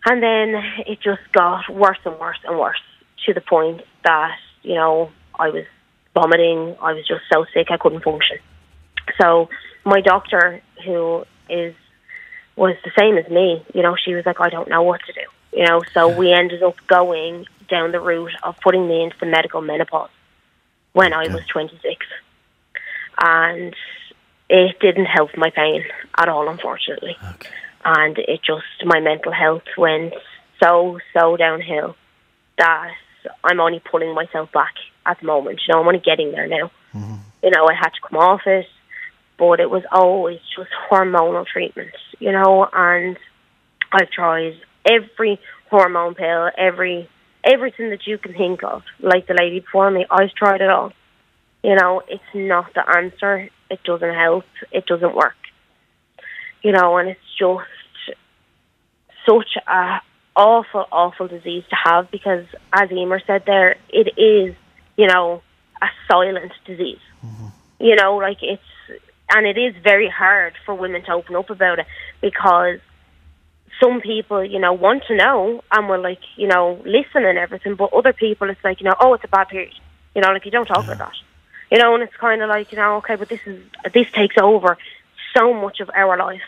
[0.09, 2.81] And then it just got worse and worse and worse
[3.27, 5.65] to the point that, you know, I was
[6.17, 6.75] vomiting.
[6.81, 8.39] I was just so sick I couldn't function.
[9.21, 9.49] So
[9.85, 11.75] my doctor, who is
[12.57, 15.13] was the same as me, you know, she was like, I don't know what to
[15.13, 15.21] do.
[15.53, 19.27] You know, so we ended up going down the route of putting me into the
[19.27, 20.11] medical menopause
[20.93, 22.07] when I was 26.
[23.21, 23.75] And
[24.49, 25.85] it didn't help my pain
[26.17, 27.17] at all, unfortunately.
[27.85, 30.15] And it just, my mental health went
[30.63, 31.95] so, so downhill
[32.59, 32.95] that
[33.45, 34.75] I'm only pulling myself back
[35.05, 35.61] at the moment.
[35.67, 36.71] You know, I'm only getting there now.
[36.95, 37.15] Mm-hmm.
[37.43, 38.67] You know, I had to come off it,
[39.39, 43.17] but it was always just hormonal treatments, you know, and
[43.93, 44.55] I've tried
[44.85, 45.39] every
[45.71, 47.09] hormone pill, every
[47.45, 48.83] everything that you can think of.
[49.01, 50.93] Like the lady before me, I've tried it all.
[51.63, 53.49] You know, it's not the answer.
[53.71, 54.45] It doesn't help.
[54.73, 55.37] It doesn't work.
[56.63, 58.19] You know, and it's just
[59.29, 60.01] such a
[60.37, 64.55] awful, awful disease to have because, as Emer said there, it is,
[64.97, 65.43] you know,
[65.83, 67.01] a silent disease.
[67.25, 67.47] Mm-hmm.
[67.81, 68.63] You know, like it's,
[69.35, 71.87] and it is very hard for women to open up about it
[72.21, 72.79] because
[73.81, 77.75] some people, you know, want to know and will like, you know, listen and everything,
[77.75, 79.75] but other people, it's like, you know, oh, it's a bad period.
[80.15, 81.13] You know, like you don't talk about that.
[81.71, 83.61] You know, and it's kind of like, you know, okay, but this is
[83.93, 84.79] this takes over
[85.37, 86.43] so much of our lives.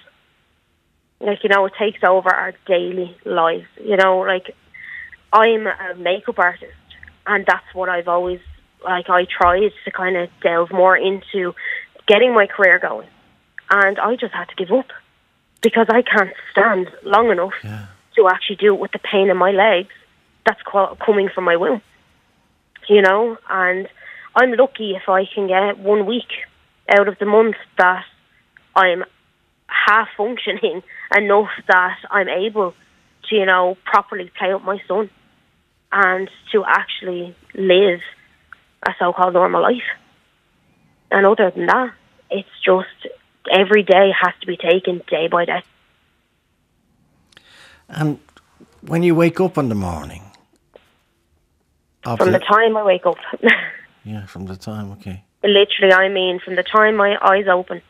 [1.20, 3.66] Like, you know, it takes over our daily lives.
[3.82, 4.54] You know, like
[5.32, 6.72] I'm a makeup artist,
[7.26, 8.40] and that's what I've always
[8.84, 9.10] like.
[9.10, 11.54] I tried to kind of delve more into
[12.06, 13.08] getting my career going,
[13.70, 14.86] and I just had to give up
[15.60, 17.54] because I can't stand long enough
[18.16, 19.92] to actually do it with the pain in my legs
[20.46, 21.82] that's co- coming from my womb.
[22.88, 23.88] You know, and
[24.34, 26.30] I'm lucky if I can get one week
[26.88, 28.04] out of the month that
[28.74, 29.04] I'm
[29.88, 30.82] half functioning
[31.16, 32.74] enough that I'm able
[33.28, 35.10] to, you know, properly play with my son
[35.90, 38.00] and to actually live
[38.86, 39.90] a so called normal life.
[41.10, 41.94] And other than that,
[42.30, 43.14] it's just
[43.50, 45.62] every day has to be taken day by day.
[47.88, 48.18] And
[48.82, 50.22] when you wake up in the morning,
[52.02, 53.16] From the time I wake up.
[54.04, 55.24] yeah, from the time, okay.
[55.42, 57.80] Literally, I mean, from the time my eyes open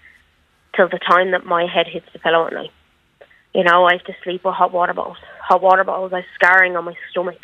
[0.78, 2.70] till the time that my head hits the pillow at night.
[3.52, 5.16] You know, I have to sleep with hot water bottles.
[5.42, 7.40] Hot water bottles, have scarring on my stomach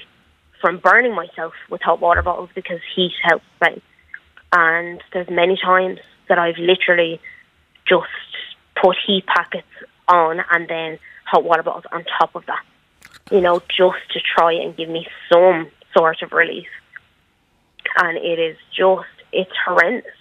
[0.61, 3.83] from burning myself with hot water bottles because heat helps pain.
[4.53, 7.21] And there's many times that I've literally
[7.89, 8.07] just
[8.81, 9.67] put heat packets
[10.07, 12.65] on and then hot water bottles on top of that.
[13.33, 16.69] You know, just to try and give me some sort of relief.
[17.99, 20.13] And it is just, it's horrendous.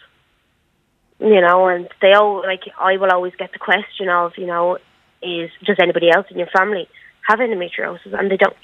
[1.20, 4.78] You know, and they all, like, I will always get the question of, you know,
[5.22, 6.88] is, does anybody else in your family
[7.28, 8.18] have endometriosis?
[8.18, 8.56] And they don't.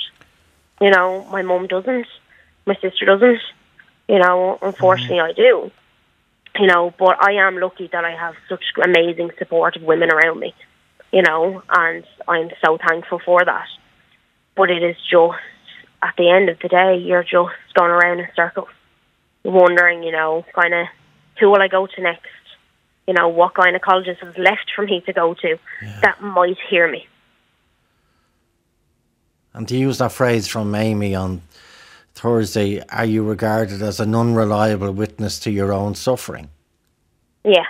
[0.82, 2.08] You know, my mum doesn't,
[2.66, 3.40] my sister doesn't.
[4.08, 5.72] You know, unfortunately, I do.
[6.60, 10.54] You know, but I am lucky that I have such amazing supportive women around me.
[11.14, 13.68] You know, and I'm so thankful for that.
[14.56, 15.38] But it is just
[16.02, 18.70] at the end of the day, you're just going around in circles,
[19.44, 20.88] wondering, you know, kind of
[21.40, 22.28] who will I go to next?
[23.10, 25.58] You know, what gynecologist is left for me to go to
[26.04, 27.08] that might hear me.
[29.52, 31.42] And to use that phrase from Amy on
[32.14, 36.52] Thursday, are you regarded as an unreliable witness to your own suffering?
[37.44, 37.66] Yeah.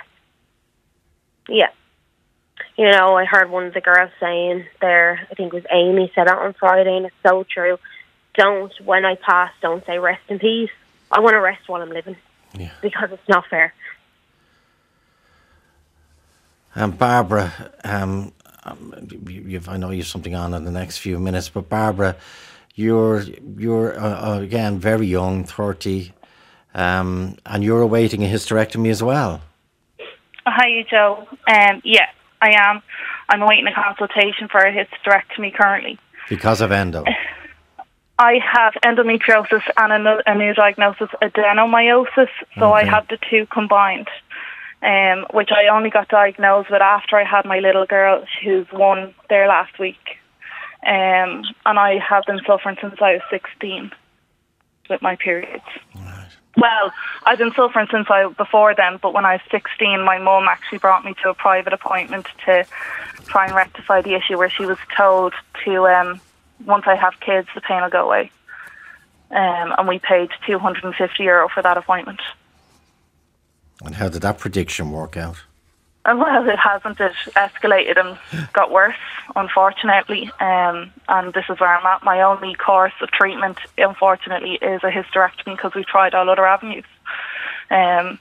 [1.48, 1.70] Yeah.
[2.76, 6.12] You know, I heard one of the girls saying there, I think it was Amy
[6.14, 7.78] said that on Friday, and it's so true.
[8.34, 10.68] Don't, when I pass, don't say rest in peace.
[11.10, 12.16] I want to rest while I'm living.
[12.52, 12.72] Yeah.
[12.82, 13.72] Because it's not fair.
[16.74, 18.32] And Barbara, um,
[18.64, 19.08] um,
[19.68, 22.16] I know you've something on in the next few minutes, but Barbara,
[22.74, 23.22] you're
[23.56, 26.12] you're uh, uh, again very young, thirty,
[26.74, 29.42] um, and you're awaiting a hysterectomy as well.
[30.46, 31.26] Hi, Joe.
[31.48, 32.06] Um, yeah,
[32.40, 32.82] I am.
[33.28, 35.98] I'm awaiting a consultation for a hysterectomy currently.
[36.28, 37.04] Because of endo.
[38.20, 44.08] I have endometriosis and a, new diagnosis, adenomyosis, so I have the two combined,
[44.82, 49.14] um, which I only got diagnosed with after I had my little girl, who's one
[49.28, 50.18] there last week.
[50.82, 53.92] Um, and I have been suffering since I was 16
[54.88, 55.64] with my periods.
[56.56, 56.92] Well,
[57.24, 60.78] I've been suffering since I before then, but when I was 16, my mum actually
[60.78, 62.64] brought me to a private appointment to
[63.26, 66.20] try and rectify the issue where she was told to, um,
[66.64, 68.30] once I have kids, the pain will go away.
[69.30, 72.20] Um, and we paid 250 euro for that appointment.
[73.84, 75.42] And how did that prediction work out?
[76.04, 76.98] Well, it hasn't.
[76.98, 78.18] It escalated and
[78.52, 78.96] got worse,
[79.36, 80.30] unfortunately.
[80.40, 82.02] Um, and this is where I'm at.
[82.02, 86.86] My only course of treatment, unfortunately, is a hysterectomy because we've tried all other avenues.
[87.70, 88.18] Um,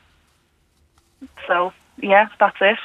[1.48, 2.78] so, yeah, that's it.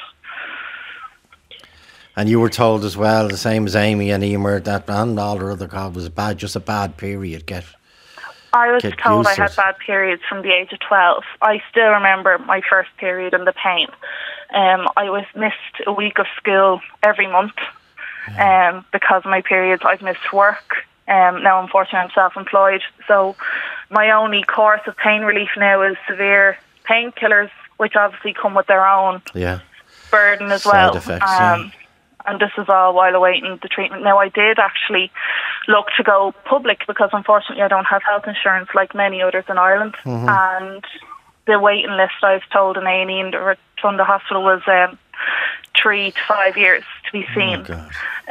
[2.16, 5.36] And you were told as well, the same as Amy and Emer, that and all
[5.36, 7.46] the other God was bad, just a bad period.
[7.46, 7.64] Get
[8.54, 9.56] I was Get told I had it.
[9.56, 11.24] bad periods from the age of 12.
[11.42, 13.88] I still remember my first period and the pain.
[14.54, 17.54] Um, I was missed a week of school every month
[18.38, 19.82] um, because of my periods.
[19.84, 20.76] I've missed work.
[21.08, 22.82] Um, now, unfortunately, I'm self-employed.
[23.08, 23.34] So
[23.90, 26.56] my only course of pain relief now is severe
[26.88, 29.60] painkillers, which obviously come with their own yeah.
[30.12, 30.96] burden as Side well.
[30.96, 31.70] effects, yeah.
[32.26, 34.02] And this is all while awaiting the treatment.
[34.02, 35.12] Now, I did actually
[35.68, 39.58] look to go public because unfortunately I don't have health insurance like many others in
[39.58, 39.94] Ireland.
[40.04, 40.28] Mhm.
[40.28, 40.84] And
[41.46, 44.98] the waiting list I was told in A&E in the Rotunda Hospital was um,
[45.80, 47.66] three to five years to be seen.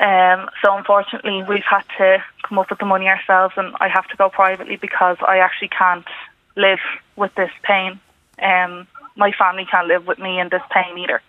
[0.01, 4.07] Um, so unfortunately, we've had to come up with the money ourselves, and I have
[4.07, 6.07] to go privately because I actually can't
[6.55, 6.79] live
[7.15, 7.99] with this pain.
[8.41, 11.21] Um, my family can't live with me in this pain either.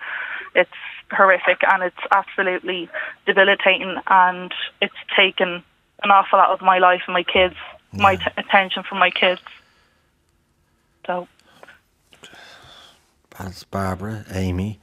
[0.54, 0.70] It's
[1.11, 2.88] horrific and it's absolutely
[3.26, 5.62] debilitating, and it's taken
[6.02, 7.55] an awful lot of my life and my kids,
[7.92, 9.40] my t- attention from my kids.
[11.07, 11.28] So
[13.38, 14.80] That's Barbara, Amy,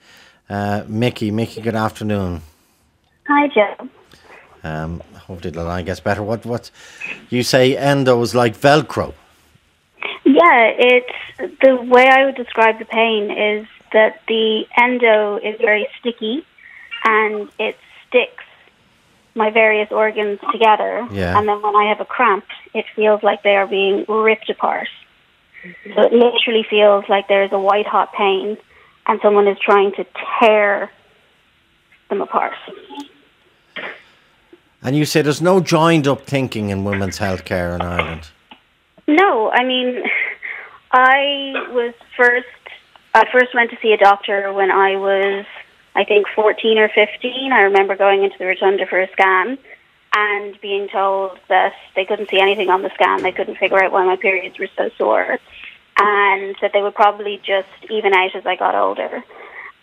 [0.50, 1.32] uh, Mickey.
[1.32, 2.42] Mickey, good afternoon.
[3.28, 3.90] Hi, Joe.
[4.64, 6.22] Um, hopefully the line gets better.
[6.22, 6.70] What what
[7.30, 7.76] you say?
[7.76, 9.14] Endo is like Velcro.
[10.24, 15.88] Yeah, it's the way I would describe the pain is that the endo is very
[16.00, 16.46] sticky
[17.04, 17.78] and it
[18.08, 18.44] sticks
[19.36, 21.08] my various organs together.
[21.12, 21.38] Yeah.
[21.38, 24.90] And then when I have a cramp, it feels like they are being ripped apart.
[25.64, 28.58] So it literally feels like there's a white hot pain
[29.08, 30.06] and someone is trying to
[30.40, 30.92] tear
[32.10, 32.54] them apart.
[34.84, 38.30] And you say there's no joined up thinking in women's healthcare in Ireland.
[39.08, 40.04] No, I mean,
[40.92, 42.48] I was first.
[43.14, 45.46] I first went to see a doctor when I was,
[45.96, 47.52] I think, fourteen or fifteen.
[47.52, 49.58] I remember going into the rotunda for a scan,
[50.14, 53.92] and being told that they couldn't see anything on the scan, they couldn't figure out
[53.92, 55.40] why my periods were so sore,
[55.98, 59.24] and that they would probably just even out as I got older.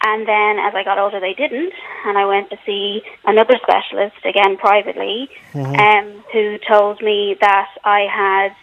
[0.01, 1.73] And then as I got older, they didn't,
[2.07, 5.79] and I went to see another specialist again privately, Mhm.
[5.79, 8.55] um, who told me that I had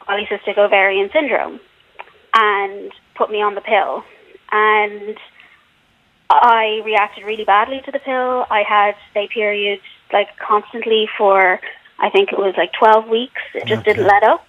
[0.00, 1.60] polycystic ovarian syndrome,
[2.34, 2.90] and
[3.20, 4.02] put me on the pill.
[4.50, 5.16] And
[6.30, 8.46] I reacted really badly to the pill.
[8.50, 11.60] I had a period like constantly for
[11.98, 13.42] I think it was like 12 weeks.
[13.54, 14.46] It just didn't let up.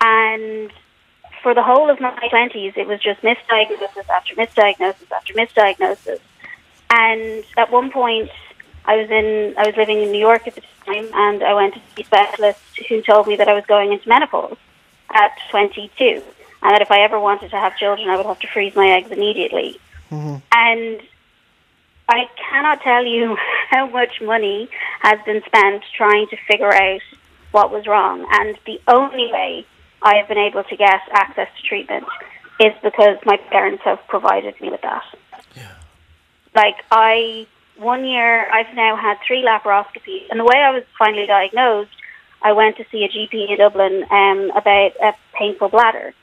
[0.00, 0.70] And
[1.42, 6.20] for the whole of my 20s, it was just misdiagnosis after misdiagnosis after misdiagnosis.
[6.90, 8.30] And at one point,
[8.84, 11.74] I was in I was living in New York at the time, and I went
[11.74, 14.58] to see a specialist who told me that I was going into menopause
[15.10, 16.22] at 22,
[16.62, 18.88] and that if I ever wanted to have children, I would have to freeze my
[18.90, 19.78] eggs immediately.
[20.52, 21.00] And
[22.08, 23.36] I cannot tell you
[23.70, 24.68] how much money
[25.00, 27.00] has been spent trying to figure out
[27.52, 28.26] what was wrong.
[28.30, 29.66] And the only way
[30.02, 32.04] I have been able to get access to treatment
[32.60, 35.04] is because my parents have provided me with that.
[35.54, 35.72] Yeah.
[36.54, 37.46] Like I,
[37.76, 41.90] one year I've now had three laparoscopies, and the way I was finally diagnosed,
[42.42, 46.14] I went to see a GP in Dublin um, about a painful bladder,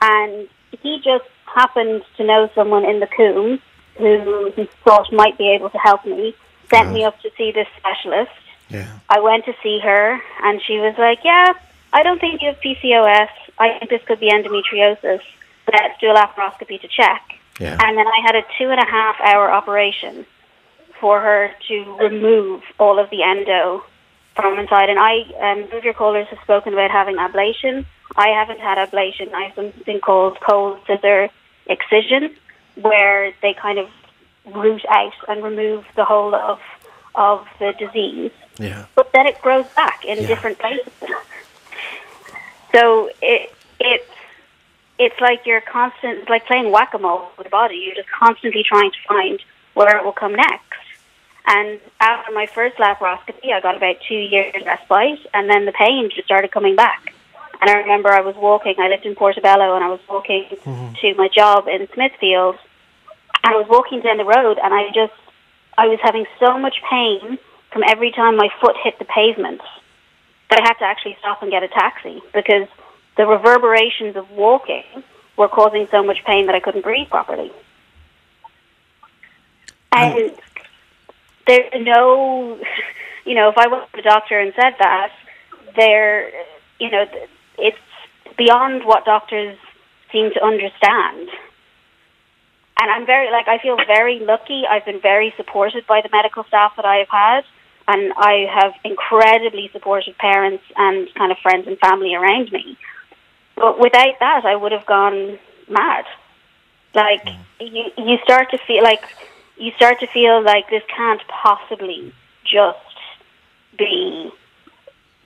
[0.00, 0.48] and
[0.82, 3.60] he just happened to know someone in the Coombe
[3.96, 6.34] who he thought might be able to help me.
[6.70, 8.30] Sent me up to see this specialist.
[8.68, 8.86] Yeah.
[9.08, 11.54] I went to see her, and she was like, "Yeah,
[11.92, 13.30] I don't think you have PCOS.
[13.58, 15.22] I think this could be endometriosis.
[15.72, 17.22] Let's do a laparoscopy to check."
[17.58, 17.78] Yeah.
[17.82, 20.26] And then I had a two and a half hour operation
[21.00, 23.84] for her to remove all of the endo
[24.34, 24.90] from inside.
[24.90, 27.86] And I, um, some of your callers have spoken about having ablation.
[28.16, 29.32] I haven't had ablation.
[29.32, 31.28] I have something called cold scissor
[31.66, 32.34] excision,
[32.76, 33.88] where they kind of
[34.54, 36.58] root out and remove the whole of
[37.14, 38.86] of the disease Yeah.
[38.94, 40.92] but then it grows back in different places.
[42.74, 44.10] So it it's
[44.98, 47.76] it's like you're constant, it's like playing whack a mole with the body.
[47.76, 49.40] You're just constantly trying to find
[49.74, 50.64] where it will come next.
[51.46, 56.10] And after my first laparoscopy, I got about two years respite, and then the pain
[56.14, 57.14] just started coming back.
[57.60, 58.74] And I remember I was walking.
[58.78, 60.94] I lived in Portobello, and I was walking mm-hmm.
[61.00, 62.56] to my job in Smithfield.
[63.42, 65.12] And I was walking down the road, and I just
[65.76, 67.38] I was having so much pain
[67.72, 69.60] from every time my foot hit the pavement
[70.50, 72.66] that I had to actually stop and get a taxi because
[73.16, 74.84] the reverberations of walking
[75.36, 77.52] were causing so much pain that I couldn't breathe properly.
[79.92, 80.30] Mm.
[80.30, 80.32] And
[81.46, 82.58] there's no,
[83.24, 85.12] you know, if I went to the doctor and said that,
[85.76, 86.30] there,
[86.80, 87.04] you know,
[87.58, 87.78] it's
[88.36, 89.58] beyond what doctors
[90.12, 91.28] seem to understand.
[92.80, 94.62] And I'm very, like, I feel very lucky.
[94.68, 97.44] I've been very supported by the medical staff that I have had.
[97.88, 102.76] And I have incredibly supportive parents and kind of friends and family around me.
[103.56, 105.38] But without that, I would have gone
[105.68, 106.04] mad.
[106.94, 107.40] Like, hmm.
[107.60, 109.02] you, you start to feel like,
[109.56, 112.12] you start to feel like this can't possibly
[112.44, 112.78] just
[113.76, 114.30] be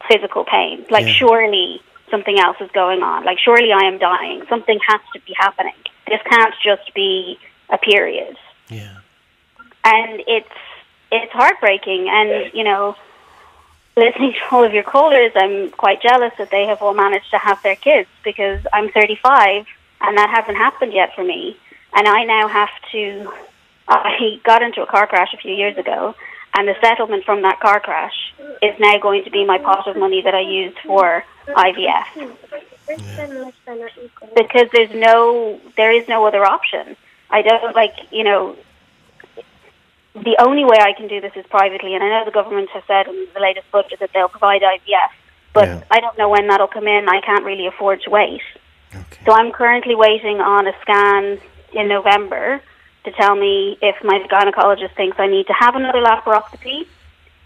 [0.08, 0.86] physical pain.
[0.88, 1.12] Like, Yeah.
[1.12, 1.80] surely
[2.12, 3.24] something else is going on.
[3.24, 4.44] Like, surely I am dying.
[4.48, 5.74] Something has to be happening.
[6.06, 7.38] This can't just be
[7.68, 8.36] a period.
[8.68, 8.98] Yeah.
[9.84, 10.54] And it's
[11.10, 12.08] it's heartbreaking.
[12.08, 12.94] And you know,
[13.96, 17.38] listening to all of your callers, I'm quite jealous that they have all managed to
[17.38, 19.66] have their kids because I'm 35
[20.02, 21.56] and that hasn't happened yet for me.
[21.94, 23.32] And I now have to.
[23.88, 26.14] I got into a car crash a few years ago,
[26.54, 29.96] and the settlement from that car crash is now going to be my pot of
[29.96, 32.36] money that I used for IVF
[34.36, 36.96] because there's no there is no other option.
[37.30, 38.56] I don't like you know
[40.14, 42.82] the only way I can do this is privately, and I know the government has
[42.86, 45.10] said in the latest budget that they'll provide IVF,
[45.54, 47.08] but I don't know when that'll come in.
[47.08, 48.42] I can't really afford to wait.
[49.24, 51.40] So I'm currently waiting on a scan
[51.72, 52.60] in November
[53.04, 56.86] to tell me if my gynecologist thinks I need to have another laparoscopy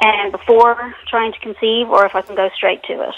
[0.01, 3.15] and before trying to conceive, or if I can go straight to it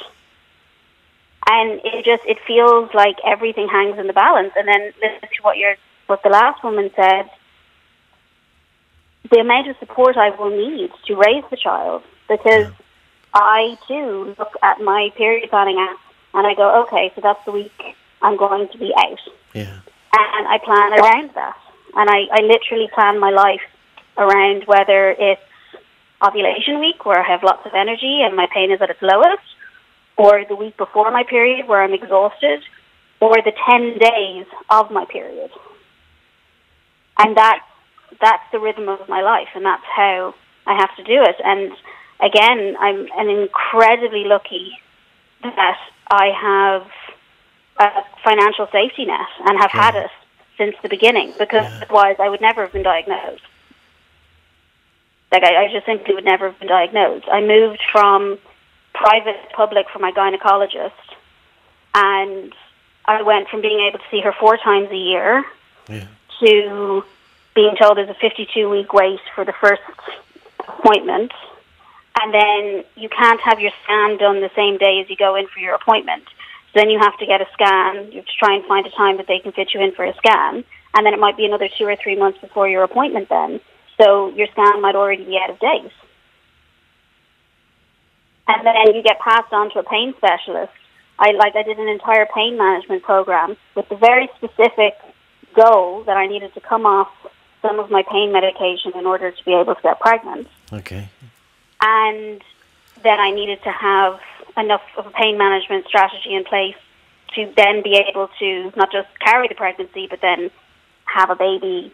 [1.51, 4.53] and it just it feels like everything hangs in the balance.
[4.57, 5.77] And then listen to what your
[6.07, 7.31] what the last woman said.
[9.31, 12.73] The amount of support I will need to raise the child because
[13.35, 15.99] I too look at my period planning app
[16.35, 17.73] and I go, okay, so that's the week
[18.23, 19.19] I'm going to be out,
[19.55, 19.81] Yeah.
[20.13, 21.57] and I plan around that.
[21.95, 23.63] And I, I literally plan my life
[24.17, 25.41] around whether it's
[26.27, 29.43] ovulation week where I have lots of energy and my pain is at its lowest,
[30.17, 32.61] or the week before my period where I'm exhausted,
[33.21, 35.51] or the 10 days of my period.
[37.19, 37.61] And that
[38.21, 40.35] that's the rhythm of my life, and that's how
[40.67, 41.37] I have to do it.
[41.45, 41.73] And
[42.21, 44.73] again, I'm an incredibly lucky
[45.43, 45.79] that
[46.11, 46.87] I have
[47.79, 50.11] a financial safety net and have had it
[50.59, 53.43] since the beginning because otherwise I would never have been diagnosed.
[55.33, 57.27] Like I, I just simply would never have been diagnosed.
[57.31, 58.39] I moved from
[58.93, 60.93] private to public for my gynecologist
[61.95, 62.53] and
[63.05, 65.45] I went from being able to see her four times a year
[66.41, 67.05] to
[67.55, 69.83] being told there's a 52 week wait for the first
[70.61, 71.33] appointment.
[72.21, 75.47] And then you can't have your scan done the same day as you go in
[75.47, 76.25] for your appointment.
[76.79, 78.13] Then you have to get a scan.
[78.13, 80.05] You have to try and find a time that they can fit you in for
[80.05, 80.63] a scan.
[80.95, 83.61] And then it might be another two or three months before your appointment then.
[84.01, 85.91] So your scan might already be out of date.
[88.47, 90.73] And then you get passed on to a pain specialist.
[91.19, 94.95] I like I did an entire pain management program with the very specific
[95.57, 97.09] goal that I needed to come off
[97.61, 100.47] some of my pain medication in order to be able to get pregnant.
[100.73, 101.09] Okay.
[101.81, 102.41] And
[103.03, 104.21] then I needed to have
[104.59, 106.77] enough of a pain management strategy in place
[107.35, 110.51] to then be able to not just carry the pregnancy, but then
[111.05, 111.93] have a baby,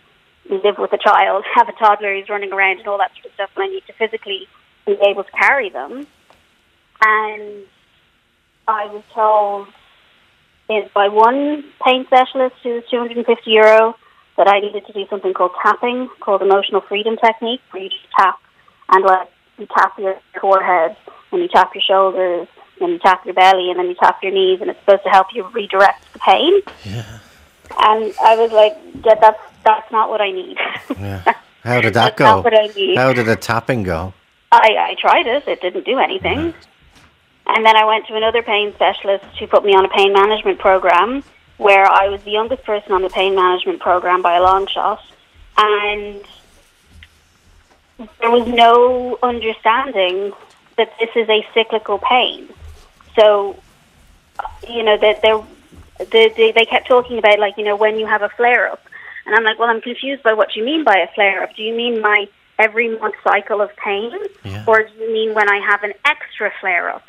[0.48, 3.32] live with a child, have a toddler who's running around and all that sort of
[3.34, 3.50] stuff.
[3.56, 4.48] And I need to physically
[4.86, 6.06] be able to carry them.
[7.02, 7.64] And
[8.66, 9.68] I was told
[10.94, 13.94] by one pain specialist who was 250 euro
[14.36, 18.10] that I needed to do something called tapping, called emotional freedom technique, where you just
[18.18, 18.38] tap
[18.90, 20.96] and like you tap your forehead
[21.34, 22.48] and you tap your shoulders
[22.80, 25.10] and you tap your belly and then you tap your knees and it's supposed to
[25.10, 26.52] help you redirect the pain.
[26.84, 27.18] Yeah.
[27.78, 30.58] And I was like, yeah, that's that's not what I need.
[30.98, 31.22] Yeah.
[31.64, 32.42] How did that That's not go?
[32.42, 32.96] what I need.
[32.98, 34.12] How did the tapping go?
[34.52, 35.48] I, I tried it.
[35.48, 36.52] It didn't do anything.
[37.46, 40.58] And then I went to another pain specialist who put me on a pain management
[40.58, 41.24] program
[41.56, 45.02] where I was the youngest person on the pain management program by a long shot.
[45.56, 46.22] And
[48.20, 50.32] there was no understanding
[50.76, 52.48] that this is a cyclical pain.
[53.16, 53.56] So,
[54.68, 55.42] you know, that there,
[55.98, 58.84] the, the, they kept talking about, like, you know, when you have a flare up.
[59.26, 61.54] And I'm like, well, I'm confused by what you mean by a flare up.
[61.56, 64.12] Do you mean my every month cycle of pain?
[64.66, 67.06] Or do you mean when I have an extra flare up?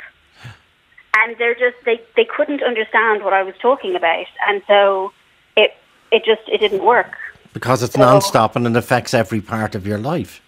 [1.17, 4.25] And they're just, they, they couldn't understand what I was talking about.
[4.47, 5.13] And so
[5.55, 5.75] it,
[6.11, 7.15] it just, it didn't work.
[7.53, 10.41] Because it's non-stop and it affects every part of your life.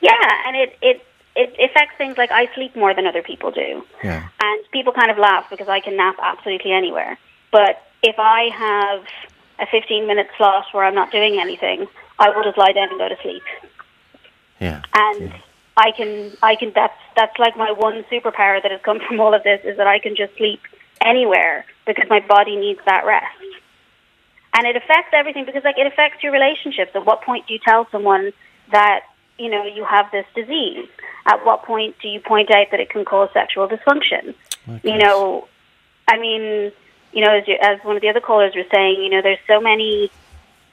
[0.00, 3.84] Yeah, and it, it, it affects things like I sleep more than other people do.
[4.04, 4.28] Yeah.
[4.40, 7.18] And people kind of laugh because I can nap absolutely anywhere.
[7.50, 9.04] But if I have
[9.58, 11.86] a 15 minute slot where I'm not doing anything,
[12.18, 13.42] I will just lie down and go to sleep.
[14.60, 14.82] Yeah.
[14.94, 15.32] And
[15.76, 19.34] I can, I can, that's, that's like my one superpower that has come from all
[19.34, 20.60] of this is that I can just sleep
[21.00, 23.26] anywhere because my body needs that rest.
[24.54, 26.92] And it affects everything because like it affects your relationships.
[26.94, 28.32] At what point do you tell someone
[28.70, 29.00] that,
[29.38, 30.88] you know, you have this disease?
[31.26, 34.34] At what point do you point out that it can cause sexual dysfunction?
[34.84, 35.48] You know,
[36.08, 36.72] I mean,
[37.12, 39.38] you know, as, you, as one of the other callers was saying, you know, there's
[39.46, 40.10] so many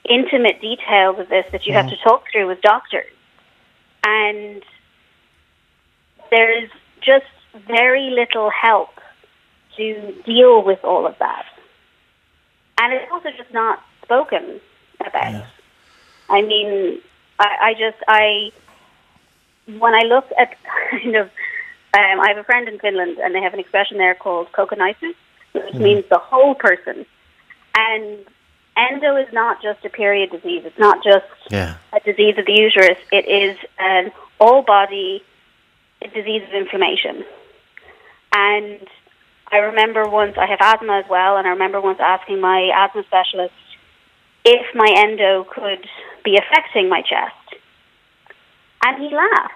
[0.07, 3.11] intimate details of this that you have to talk through with doctors.
[4.03, 4.63] And
[6.31, 6.69] there's
[7.01, 7.25] just
[7.67, 8.89] very little help
[9.77, 11.45] to deal with all of that.
[12.79, 14.61] And it's also just not spoken
[14.99, 15.33] about.
[16.29, 17.01] I mean,
[17.39, 18.51] I, I just, I,
[19.79, 20.55] when I look at
[20.91, 21.27] kind of,
[21.93, 25.13] um, I have a friend in Finland and they have an expression there called kokonaisu,
[25.53, 27.05] which means the whole person.
[27.75, 28.19] And
[28.77, 30.63] endo is not just a period disease.
[30.65, 31.75] It's not just Yeah.
[31.93, 32.97] a disease of the uterus.
[33.11, 35.23] It is an all body
[36.13, 37.25] disease of inflammation.
[38.33, 38.87] And
[39.51, 43.03] I remember once, I have asthma as well, and I remember once asking my asthma
[43.03, 43.53] specialist
[44.45, 45.85] if my endo could
[46.23, 47.61] be affecting my chest.
[48.83, 49.53] And he laughed.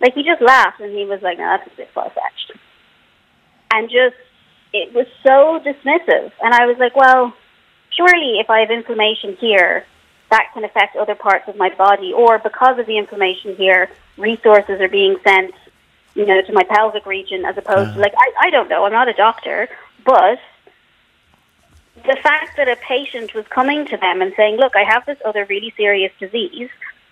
[0.00, 2.52] Like, he just laughed, and he was like, no, that's a bit far fetched.
[3.72, 4.16] And just,
[4.72, 6.32] it was so dismissive.
[6.42, 7.32] And I was like, well,
[7.90, 9.84] surely if I have inflammation here,
[10.30, 14.80] that can affect other parts of my body, or because of the inflammation here, resources
[14.80, 15.54] are being sent,
[16.14, 18.00] you know, to my pelvic region as opposed to uh-huh.
[18.00, 19.68] like I, I don't know, I'm not a doctor,
[20.04, 20.38] but
[22.04, 25.18] the fact that a patient was coming to them and saying, Look, I have this
[25.24, 26.68] other really serious disease.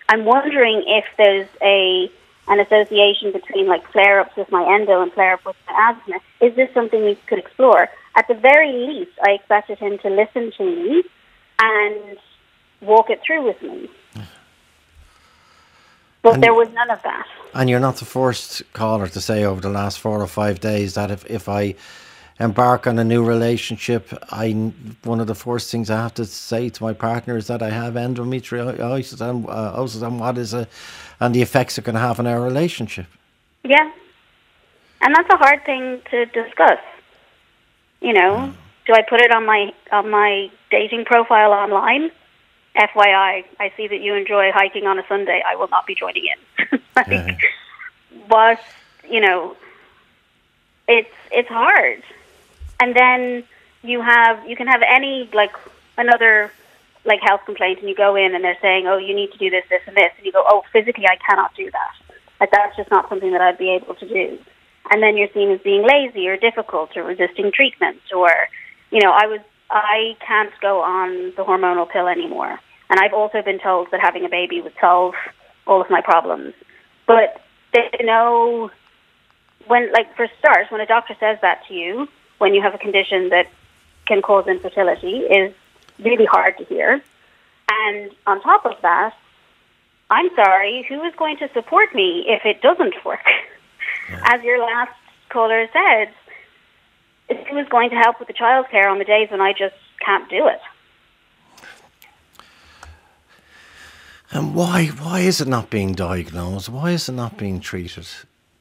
[0.09, 2.11] I'm wondering if there's a
[2.47, 6.19] an association between like flare ups with my endo and flare up with my asthma.
[6.41, 7.89] Is this something we could explore?
[8.15, 11.03] At the very least I expected him to listen to me
[11.59, 12.17] and
[12.81, 13.89] walk it through with me.
[16.21, 17.27] But And- there was none of that.
[17.53, 20.93] And you're not the first caller to say over the last four or five days
[20.95, 21.75] that if, if I
[22.39, 24.51] embark on a new relationship, I
[25.03, 27.69] one of the first things I have to say to my partner is that I
[27.69, 30.69] have endometriosis and, uh, and what is it,
[31.19, 33.07] and the effects it can have on our relationship.
[33.63, 33.91] Yeah.
[35.01, 36.79] And that's a hard thing to discuss.
[38.01, 38.53] You know,
[38.85, 42.11] do I put it on my on my dating profile online?
[42.75, 45.41] FYI, I see that you enjoy hiking on a Sunday.
[45.47, 46.81] I will not be joining in.
[46.95, 47.39] like,
[48.27, 48.59] but
[49.09, 49.55] you know,
[50.87, 52.03] it's it's hard.
[52.79, 53.43] And then
[53.83, 55.51] you have you can have any like
[55.97, 56.51] another
[57.05, 59.49] like health complaint, and you go in and they're saying, oh, you need to do
[59.49, 62.15] this, this, and this, and you go, oh, physically I cannot do that.
[62.39, 64.39] Like that's just not something that I'd be able to do.
[64.91, 68.29] And then you're seen as being lazy or difficult or resisting treatment or,
[68.91, 72.59] you know, I was I can't go on the hormonal pill anymore.
[72.89, 75.15] And I've also been told that having a baby would solve
[75.65, 76.53] all of my problems.
[77.07, 77.41] But
[77.73, 78.69] they know
[79.67, 82.07] when, like, for starters, when a doctor says that to you,
[82.37, 83.47] when you have a condition that
[84.05, 85.53] can cause infertility, is
[85.99, 87.01] really hard to hear.
[87.69, 89.13] And on top of that,
[90.09, 93.25] I'm sorry, who is going to support me if it doesn't work?
[94.23, 94.91] As your last
[95.29, 96.13] caller said,
[97.49, 99.75] who is going to help with the childcare on the days when I just
[100.05, 100.59] can't do it?
[104.31, 106.69] And why why is it not being diagnosed?
[106.69, 108.07] Why is it not being treated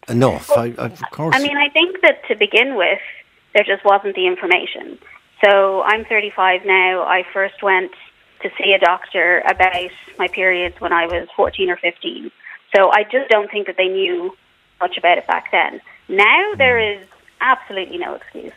[0.08, 0.50] enough?
[0.50, 1.34] I, I, of course.
[1.34, 3.00] I mean, I think that to begin with,
[3.54, 4.98] there just wasn't the information.
[5.44, 7.02] So I'm 35 now.
[7.02, 7.92] I first went
[8.42, 12.30] to see a doctor about my periods when I was 14 or 15.
[12.74, 14.36] So I just don't think that they knew
[14.80, 15.80] much about it back then.
[16.08, 17.06] Now there is
[17.40, 18.52] absolutely no excuse.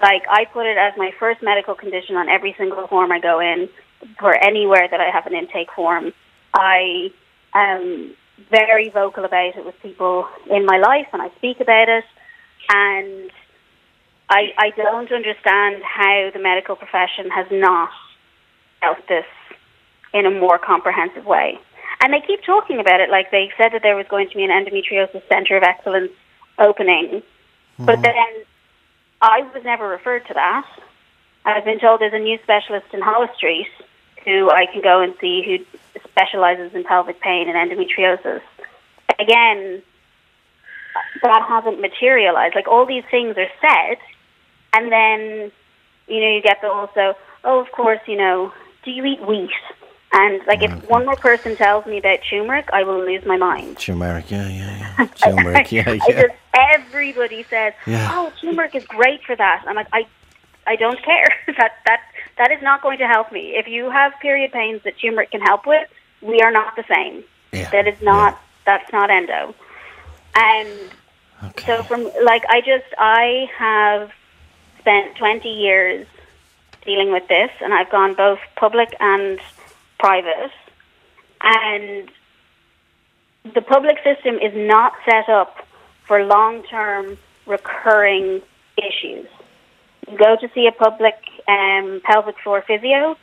[0.00, 3.40] Like I put it as my first medical condition on every single form I go
[3.40, 3.68] in
[4.18, 6.12] for anywhere that I have an intake form.
[6.52, 7.12] I
[7.54, 8.14] am
[8.50, 12.04] very vocal about it with people in my life and I speak about it
[12.68, 13.30] and
[14.28, 17.90] I I don't understand how the medical profession has not
[18.80, 19.26] dealt this
[20.12, 21.58] in a more comprehensive way.
[22.00, 24.44] And they keep talking about it like they said that there was going to be
[24.44, 26.12] an endometriosis center of excellence
[26.58, 27.22] opening.
[27.76, 27.84] Hmm.
[27.84, 28.14] But then
[29.20, 30.68] I was never referred to that.
[31.44, 33.68] I've been told there's a new specialist in Holles Street
[34.24, 38.40] who I can go and see who specializes in pelvic pain and endometriosis.
[39.18, 39.82] Again,
[41.22, 42.54] that hasn't materialized.
[42.54, 43.98] Like all these things are said,
[44.74, 45.52] and then
[46.06, 48.52] you know you get the also, oh, of course, you know,
[48.84, 49.50] do you eat wheat?
[50.12, 53.78] And like if one more person tells me about turmeric, I will lose my mind.
[53.78, 55.06] Turmeric, yeah, yeah, yeah.
[55.16, 56.22] Turmeric, yeah, yeah.
[56.22, 58.10] just everybody says, Yeah.
[58.12, 60.06] "Oh, turmeric is great for that." I'm like, I,
[60.68, 61.28] I don't care.
[61.58, 62.00] that that
[62.38, 63.56] that is not going to help me.
[63.56, 65.88] If you have period pains that turmeric can help with,
[66.22, 67.24] we are not the same.
[67.70, 68.40] That is not.
[68.66, 69.54] That's not endo.
[70.34, 70.68] And
[71.66, 74.12] so from like I just I have
[74.84, 76.06] spent 20 years
[76.84, 79.40] dealing with this, and I've gone both public and
[79.98, 80.52] private,
[81.40, 82.10] and
[83.54, 85.66] the public system is not set up
[86.06, 87.16] for long-term
[87.46, 88.42] recurring
[88.76, 89.26] issues.
[90.06, 91.14] You go to see a public
[91.48, 93.16] um, pelvic floor physio,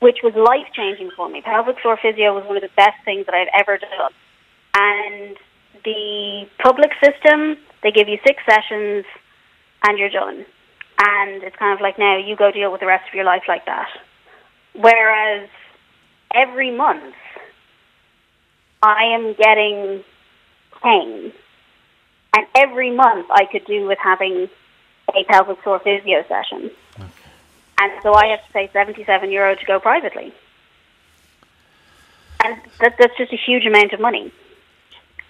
[0.00, 1.42] which was life-changing for me.
[1.42, 4.12] Pelvic floor physio was one of the best things that I've ever done.
[4.74, 5.36] And
[5.84, 9.04] the public system, they give you six sessions
[9.82, 10.46] and you're done.
[10.98, 13.44] And it's kind of like now you go deal with the rest of your life
[13.48, 13.88] like that.
[14.74, 15.48] Whereas
[16.32, 17.14] every month
[18.82, 20.04] I am getting
[20.82, 21.32] pain.
[22.36, 24.48] And every month I could do with having
[25.14, 26.70] a pelvic floor physio session.
[27.80, 30.32] And so I have to pay 77 euro to go privately.
[32.44, 34.32] And that, that's just a huge amount of money.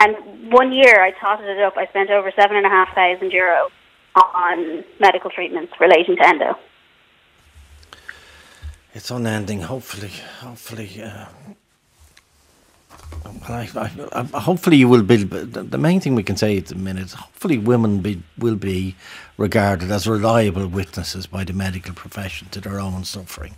[0.01, 3.33] And one year I totted it up, I spent over seven and a half thousand
[3.33, 3.71] euro
[4.17, 6.55] on medical treatments relating to endo.
[8.95, 9.63] It's unending.
[9.63, 11.03] Hopefully, hopefully.
[11.03, 11.27] Uh,
[13.25, 13.69] well, I,
[14.13, 15.17] I, I, hopefully, you will be.
[15.25, 18.95] The main thing we can say at the minute, is hopefully, women be, will be
[19.37, 23.57] regarded as reliable witnesses by the medical profession to their own suffering,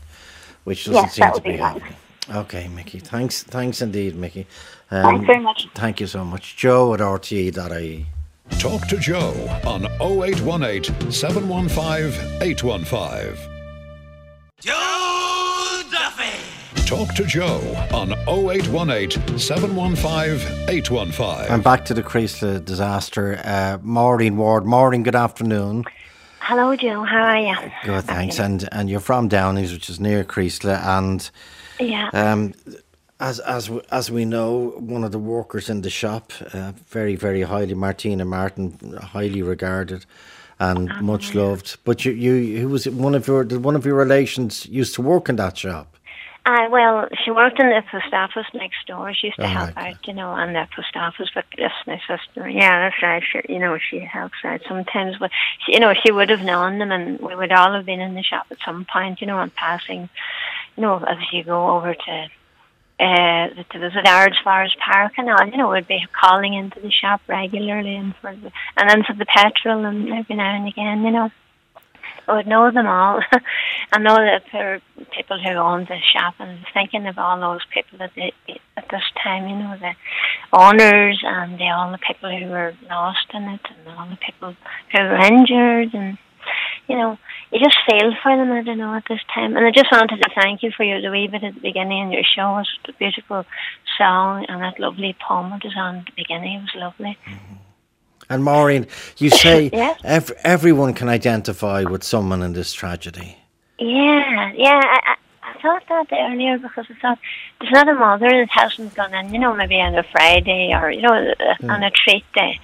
[0.65, 1.83] which doesn't Yes, seem to be be nice.
[1.83, 1.97] happening.
[2.35, 2.99] Okay, Mickey.
[2.99, 4.47] Thanks, thanks indeed, Mickey.
[4.91, 5.69] Um, Thanks very much.
[5.75, 8.07] Thank you so much, Joe at RTE.ie.
[8.51, 9.33] Talk to Joe
[9.67, 13.37] on 0818 715 815.
[14.61, 16.87] Joe Duffy.
[16.87, 17.61] Talk to Joe
[17.93, 21.53] on 0818 715 815.
[21.53, 23.41] I'm back to the Creeslough disaster.
[23.45, 24.65] Uh, Maureen Ward.
[24.65, 25.85] Maureen, good afternoon.
[26.41, 27.03] Hello, Joe.
[27.03, 27.57] How are you?
[27.85, 28.39] Good, thanks.
[28.39, 31.29] And and you're from Downings, which is near Creeslough, and
[31.79, 32.09] Yeah.
[32.13, 32.55] um,
[33.19, 37.43] as as as we know, one of the workers in the shop, uh, very very
[37.43, 40.05] highly, Martina Martin, highly regarded
[40.59, 41.77] and much loved.
[41.85, 42.89] But you you who was?
[42.89, 45.97] One of your did one of your relations used to work in that shop.
[46.45, 49.13] Uh, well, she worked in the post office next door.
[49.13, 51.29] She used to Oh, help out, you know, on the post office.
[51.35, 53.21] But yes, my sister, yeah, that's right.
[53.21, 55.17] She, you know, she helps out sometimes.
[55.19, 55.33] But
[55.65, 58.15] she, you know, she would have known them, and we would all have been in
[58.15, 60.09] the shop at some point, you know, on passing.
[60.77, 62.29] You know, as you go over to
[62.99, 66.91] uh, to visit Ards Forest Park and all, you know, we'd be calling into the
[66.91, 71.03] shop regularly, and for the and then for the petrol, and every now and again,
[71.03, 71.31] you know.
[72.29, 73.21] I would know them all.
[73.93, 74.81] I know that there are
[75.17, 78.33] people who own the shop and thinking of all those people at, the,
[78.77, 79.95] at this time, you know, the
[80.53, 84.57] owners and the, all the people who were lost in it and all the people
[84.91, 86.19] who were injured and,
[86.89, 87.17] you know,
[87.53, 89.57] you just feel for them, I don't know, at this time.
[89.57, 92.13] And I just wanted to thank you for your the wee bit at the beginning
[92.13, 92.59] your show.
[92.59, 93.45] It was a beautiful
[93.97, 96.59] song and that lovely poem it was on at the beginning.
[96.59, 97.19] It was lovely.
[98.29, 98.87] And Maureen,
[99.19, 99.71] you say
[100.05, 103.39] ev- everyone can identify with someone in this tragedy.
[103.79, 104.81] Yeah, yeah.
[104.83, 105.17] I, I,
[105.63, 107.19] thought that earlier because I thought
[107.61, 110.91] there's not a mother that hasn't gone in, you know, maybe on a Friday or,
[110.91, 111.71] you know, Hmm.
[111.71, 112.61] on a treat day.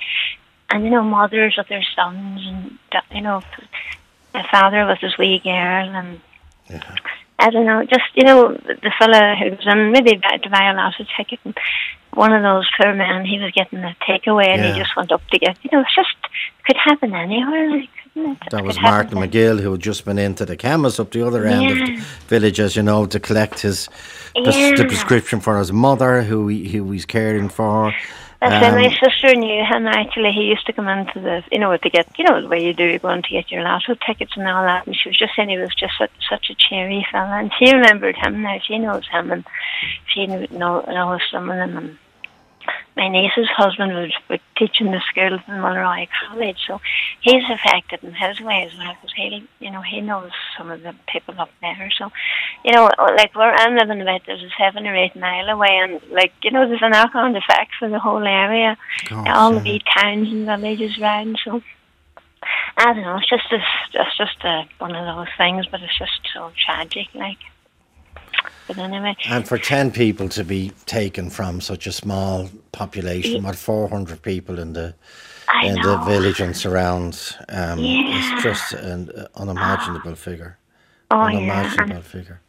[0.70, 2.78] And, you know, mothers with their sons and,
[3.12, 3.42] you know,
[4.34, 5.52] a father was his wee girl
[5.94, 6.20] and
[7.38, 10.70] I don't know, just, you know, the fella who was in maybe about to buy
[10.70, 11.56] a lottery ticket and
[12.14, 14.74] one of those poor men, he was getting a takeaway and Yeah.
[14.74, 16.14] he just went up to get, you know, it's just,
[16.66, 18.38] could happen anywhere, like, couldn't it?
[18.50, 21.44] That It was Martin McGill, who had just been into the chemist up the other
[21.46, 23.88] end of the village, as you know, to collect his
[24.34, 27.92] pres- the prescription for his mother, who he, who he's caring for.
[28.42, 30.32] That's Um, my sister knew him actually.
[30.32, 32.72] He used to come into the, you know, to get, you know, the way you
[32.72, 34.84] do, you're going to get your lotto tickets and all that.
[34.84, 37.38] And she was just saying he was just such, such a cheery fella.
[37.38, 38.58] And she remembered him now.
[38.58, 39.44] She knows him and
[40.08, 41.76] she knew, know, knows some of them.
[41.76, 41.98] And
[42.96, 44.12] my niece's husband was,
[44.56, 46.58] teaching the schools in Mulroy College.
[46.66, 46.80] So
[47.20, 50.82] he's affected in his way as well because he, you know, he knows some of
[50.82, 51.90] the people up there.
[51.98, 52.12] So,
[52.64, 56.00] you know, like where I'm living about, there's a seven or eight mile away, and
[56.10, 58.76] like you know, there's a knock-on effect for the whole area,
[59.10, 59.58] all yeah.
[59.58, 61.40] the wee towns and villages round.
[61.44, 61.62] So
[62.76, 63.58] I don't know, it's just a,
[63.94, 67.38] it's just a, one of those things, but it's just so tragic, like.
[68.68, 73.56] But anyway, And for 10 people to be taken from such a small population, what,
[73.56, 74.94] 400 people in the
[75.48, 78.16] I in the village and surrounds, um, Yeah.
[78.16, 80.56] it's just an uh, unimaginable figure.
[81.10, 82.40] oh yeah, unimaginable and figure.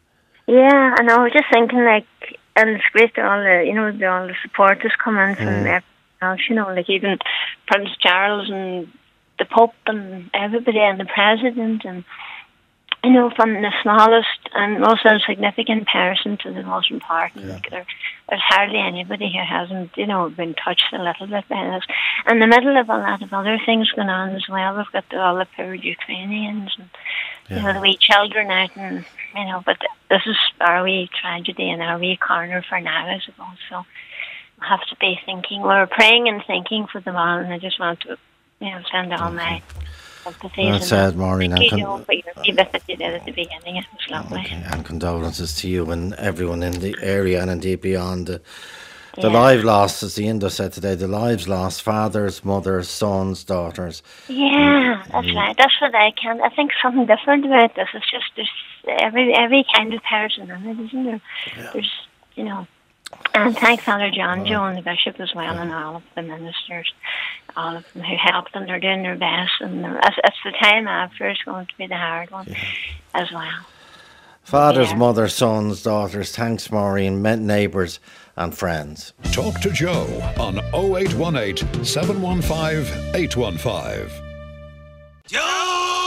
[0.46, 2.06] Yeah, and I was just thinking like,
[2.56, 5.46] and it's great that all the you know the, all the supporters come in from
[5.64, 5.82] Mm.
[6.22, 6.40] else.
[6.48, 7.18] You know, like even
[7.66, 8.88] Prince Charles and
[9.38, 12.04] the Pope and everybody and the President and
[13.04, 17.46] you know from the smallest and most insignificant person to the most important.
[17.46, 17.86] Like, there,
[18.28, 21.84] there's hardly anybody who hasn't you know been touched a little bit by this.
[22.30, 25.04] In the middle of a lot of other things going on as well, we've got
[25.10, 26.88] the, all the poor Ukrainians and
[27.48, 29.76] you know, the wee children out and, you know, but
[30.08, 33.58] this is our wee tragedy and our wee corner for now, I suppose.
[33.68, 33.84] So
[34.60, 37.78] we have to be thinking, we're praying and thinking for them all, and I just
[37.78, 38.16] want to,
[38.60, 39.62] you know, send all my
[40.24, 43.24] Well and said, Maureen, and con- Joe, for your wee bit that you did at
[43.24, 43.76] the beginning.
[43.76, 44.46] It was lovely.
[44.50, 48.26] and condolences to you and everyone in the area and indeed beyond.
[48.28, 48.40] The,
[49.16, 49.38] the Yeah.
[49.40, 54.02] live lost, as the Indo said today, the lives lost, fathers, mothers, sons, daughters.
[54.28, 55.36] Yeah, that's Mm.
[55.36, 55.56] right.
[55.56, 56.40] That's what I can.
[56.42, 57.88] I think something different about this.
[57.94, 58.50] It's just there's
[59.00, 61.20] every every kind of person in it, isn't there?
[61.56, 61.70] Yeah.
[61.74, 61.92] There's
[62.34, 62.66] you know,
[63.46, 66.92] and thank Father John Joe and the bishop as well, and all of the ministers,
[67.56, 69.52] all of them who helped, and they're doing their best.
[69.60, 72.54] And it's, it's the time after is going to be the hard one
[73.14, 73.66] as well.
[74.42, 74.96] Fathers, Yeah.
[74.96, 77.98] mothers, sons, daughters, thanks, Maureen, men, neighbours,
[78.36, 79.12] and friends.
[79.32, 80.06] Talk to Joe
[80.38, 84.10] on 0818 715 815.
[85.26, 86.03] Joe Duffy.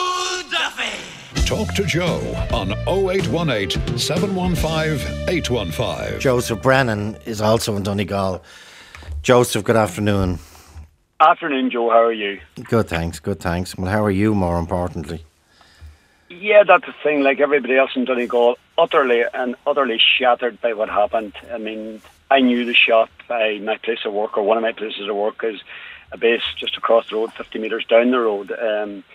[1.48, 2.20] Talk to Joe
[2.52, 6.20] on 0818 715 815.
[6.20, 8.44] Joseph Brennan is also in Donegal.
[9.22, 10.40] Joseph, good afternoon.
[11.22, 11.90] Afternoon, Joe.
[11.90, 12.42] How are you?
[12.66, 13.78] Good, thanks, good, thanks.
[13.78, 15.24] Well, how are you, more importantly?
[16.28, 17.24] Yeah, that's the thing.
[17.24, 21.32] Like everybody else in Donegal, utterly and utterly shattered by what happened.
[21.50, 23.10] I mean, I knew the shop.
[23.30, 25.62] I, my place of work, or one of my places of work, is
[26.12, 28.52] a base just across the road, 50 metres down the road.
[28.52, 29.06] Um,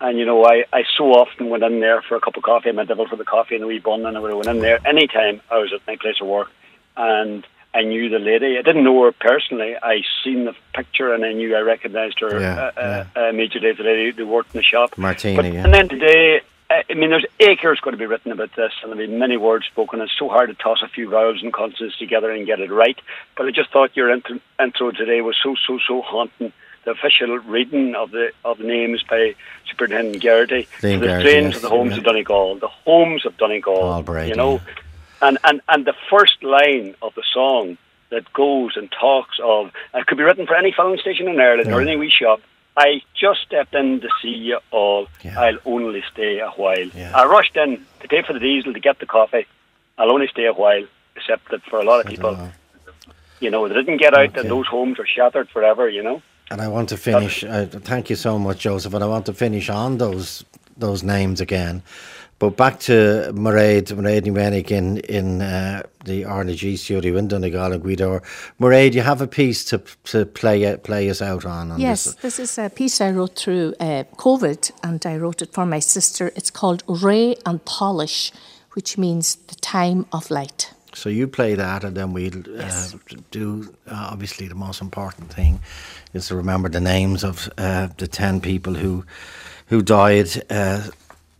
[0.00, 2.68] and you know, I, I so often went in there for a cup of coffee.
[2.68, 4.56] I'm a devil for the coffee and a wee bun, and I would have went
[4.56, 6.50] in there anytime I was at my place of work.
[6.96, 8.56] And I knew the lady.
[8.56, 9.74] I didn't know her personally.
[9.82, 13.72] I seen the picture and I knew I recognised her Yeah, uh, uh, immediately.
[13.72, 14.96] The lady who worked in the shop.
[14.96, 15.64] Martina, But, yeah.
[15.64, 18.92] And then today, uh, I mean, there's acres going to be written about this, and
[18.92, 20.00] there'll be many words spoken.
[20.00, 22.98] It's so hard to toss a few vowels and consonants together and get it right.
[23.36, 26.52] But I just thought your intro, intro today was so, so, so haunting.
[26.84, 29.34] The official reading of the of the names by
[29.70, 31.98] Superintendent Garrity, Liam to the Garrity, trains yes, of the homes yeah.
[31.98, 33.88] of Donegal, the homes of Donegal.
[34.28, 34.60] You know,
[35.22, 37.78] And, and, and the first line of the song
[38.10, 41.72] that goes and talks of, it could be written for any filling station in Ireland
[41.72, 41.88] or Yeah.
[41.88, 42.40] any wee shop.
[42.76, 45.06] I just stepped in to see you all.
[45.38, 46.90] I'll only stay a while.
[47.14, 49.46] I rushed in to pay for the diesel to get the coffee.
[49.96, 50.84] I'll only stay a while,
[51.16, 52.36] except that for a lot of people,
[53.40, 56.20] you know, they didn't get out and those homes are shattered forever, you know.
[56.50, 57.42] And I want to finish.
[57.42, 58.94] Uh, thank you so much, Joseph.
[58.94, 60.44] And I want to finish on those
[60.76, 61.82] those names again.
[62.40, 67.72] But back to Mairead, Mairead Ní Mhaonaigh in in uh, the RNG studio in Donegal
[67.72, 68.22] and Gweedore.
[68.60, 71.70] Mairead, you have a piece to to play play us out on.
[71.70, 72.14] on Yes, this.
[72.16, 75.78] this is a piece I wrote through uh, COVID, and I wrote it for my
[75.78, 76.32] sister.
[76.36, 78.32] It's called Ray and Polish,
[78.72, 80.73] which means the time of light.
[80.96, 82.90] So you play that, and then we'll uh,
[83.30, 83.74] do.
[83.86, 85.60] Uh, obviously, the most important thing
[86.12, 89.04] is to remember the names of uh, the ten people who
[89.66, 90.82] who died uh,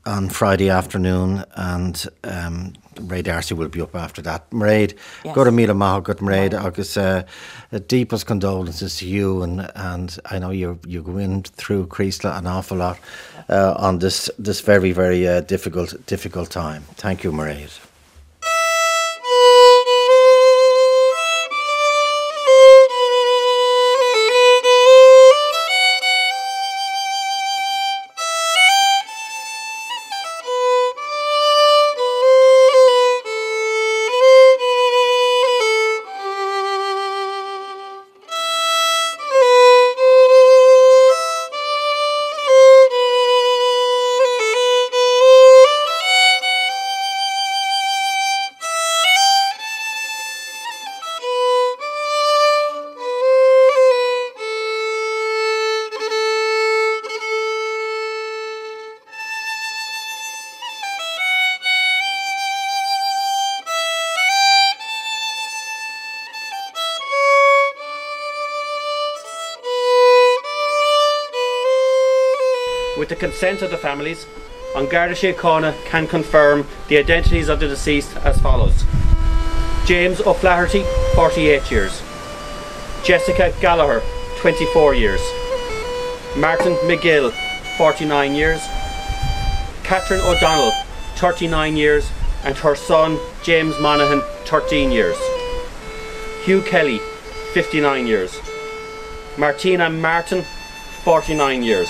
[0.06, 4.50] on Friday afternoon, and um, Ray Darcy will be up after that.
[4.50, 4.94] Mairead,
[5.24, 5.34] Yes.
[5.34, 7.22] go to Mila Mahagut, Mairead, agus uh,
[7.72, 12.46] uh, deepest condolences to you, and and I know you're you're going through Creeslough an
[12.46, 12.98] awful lot
[13.48, 16.82] uh, on this this very very uh, difficult difficult time.
[16.96, 17.93] Thank you, Mairead.
[73.24, 74.26] Consent of the families,
[74.76, 78.84] An Garda Síochána can confirm the identities of the deceased as follows.
[79.86, 82.02] James O'Flaherty, 48 years.
[83.02, 84.02] Jessica Gallagher,
[84.40, 85.22] 24 years.
[86.36, 87.32] Martin McGill,
[87.78, 88.60] 49 years.
[89.84, 90.72] Catherine O'Donnell,
[91.16, 92.10] 39 years.
[92.44, 95.16] And her son, James Monaghan, 13 years.
[96.42, 96.98] Hugh Kelly,
[97.54, 98.38] 59 years.
[99.38, 100.44] Martina Martin,
[101.04, 101.88] 49 years.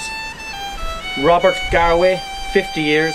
[1.22, 2.18] Robert Garwe,
[2.52, 3.14] 50 years,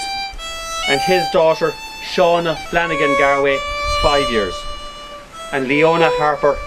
[0.87, 1.71] and his daughter
[2.13, 3.59] Shauna Flanagan Garwe,
[4.01, 4.55] 5 years,
[5.51, 6.57] and Leona Harper,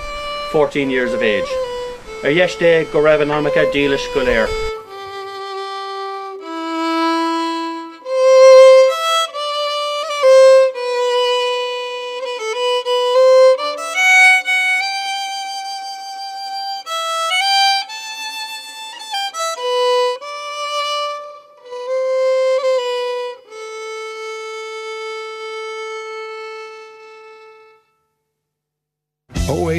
[0.53, 1.49] 14 years of age.
[2.23, 4.47] Gorevanamika Dealish Gulair.
[4.49, 4.62] Oh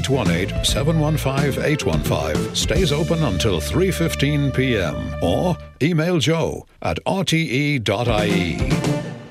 [0.04, 5.16] eight one eight 715 815 stays open until 3:15 p.m.
[5.22, 9.03] or email joe at rte.ie.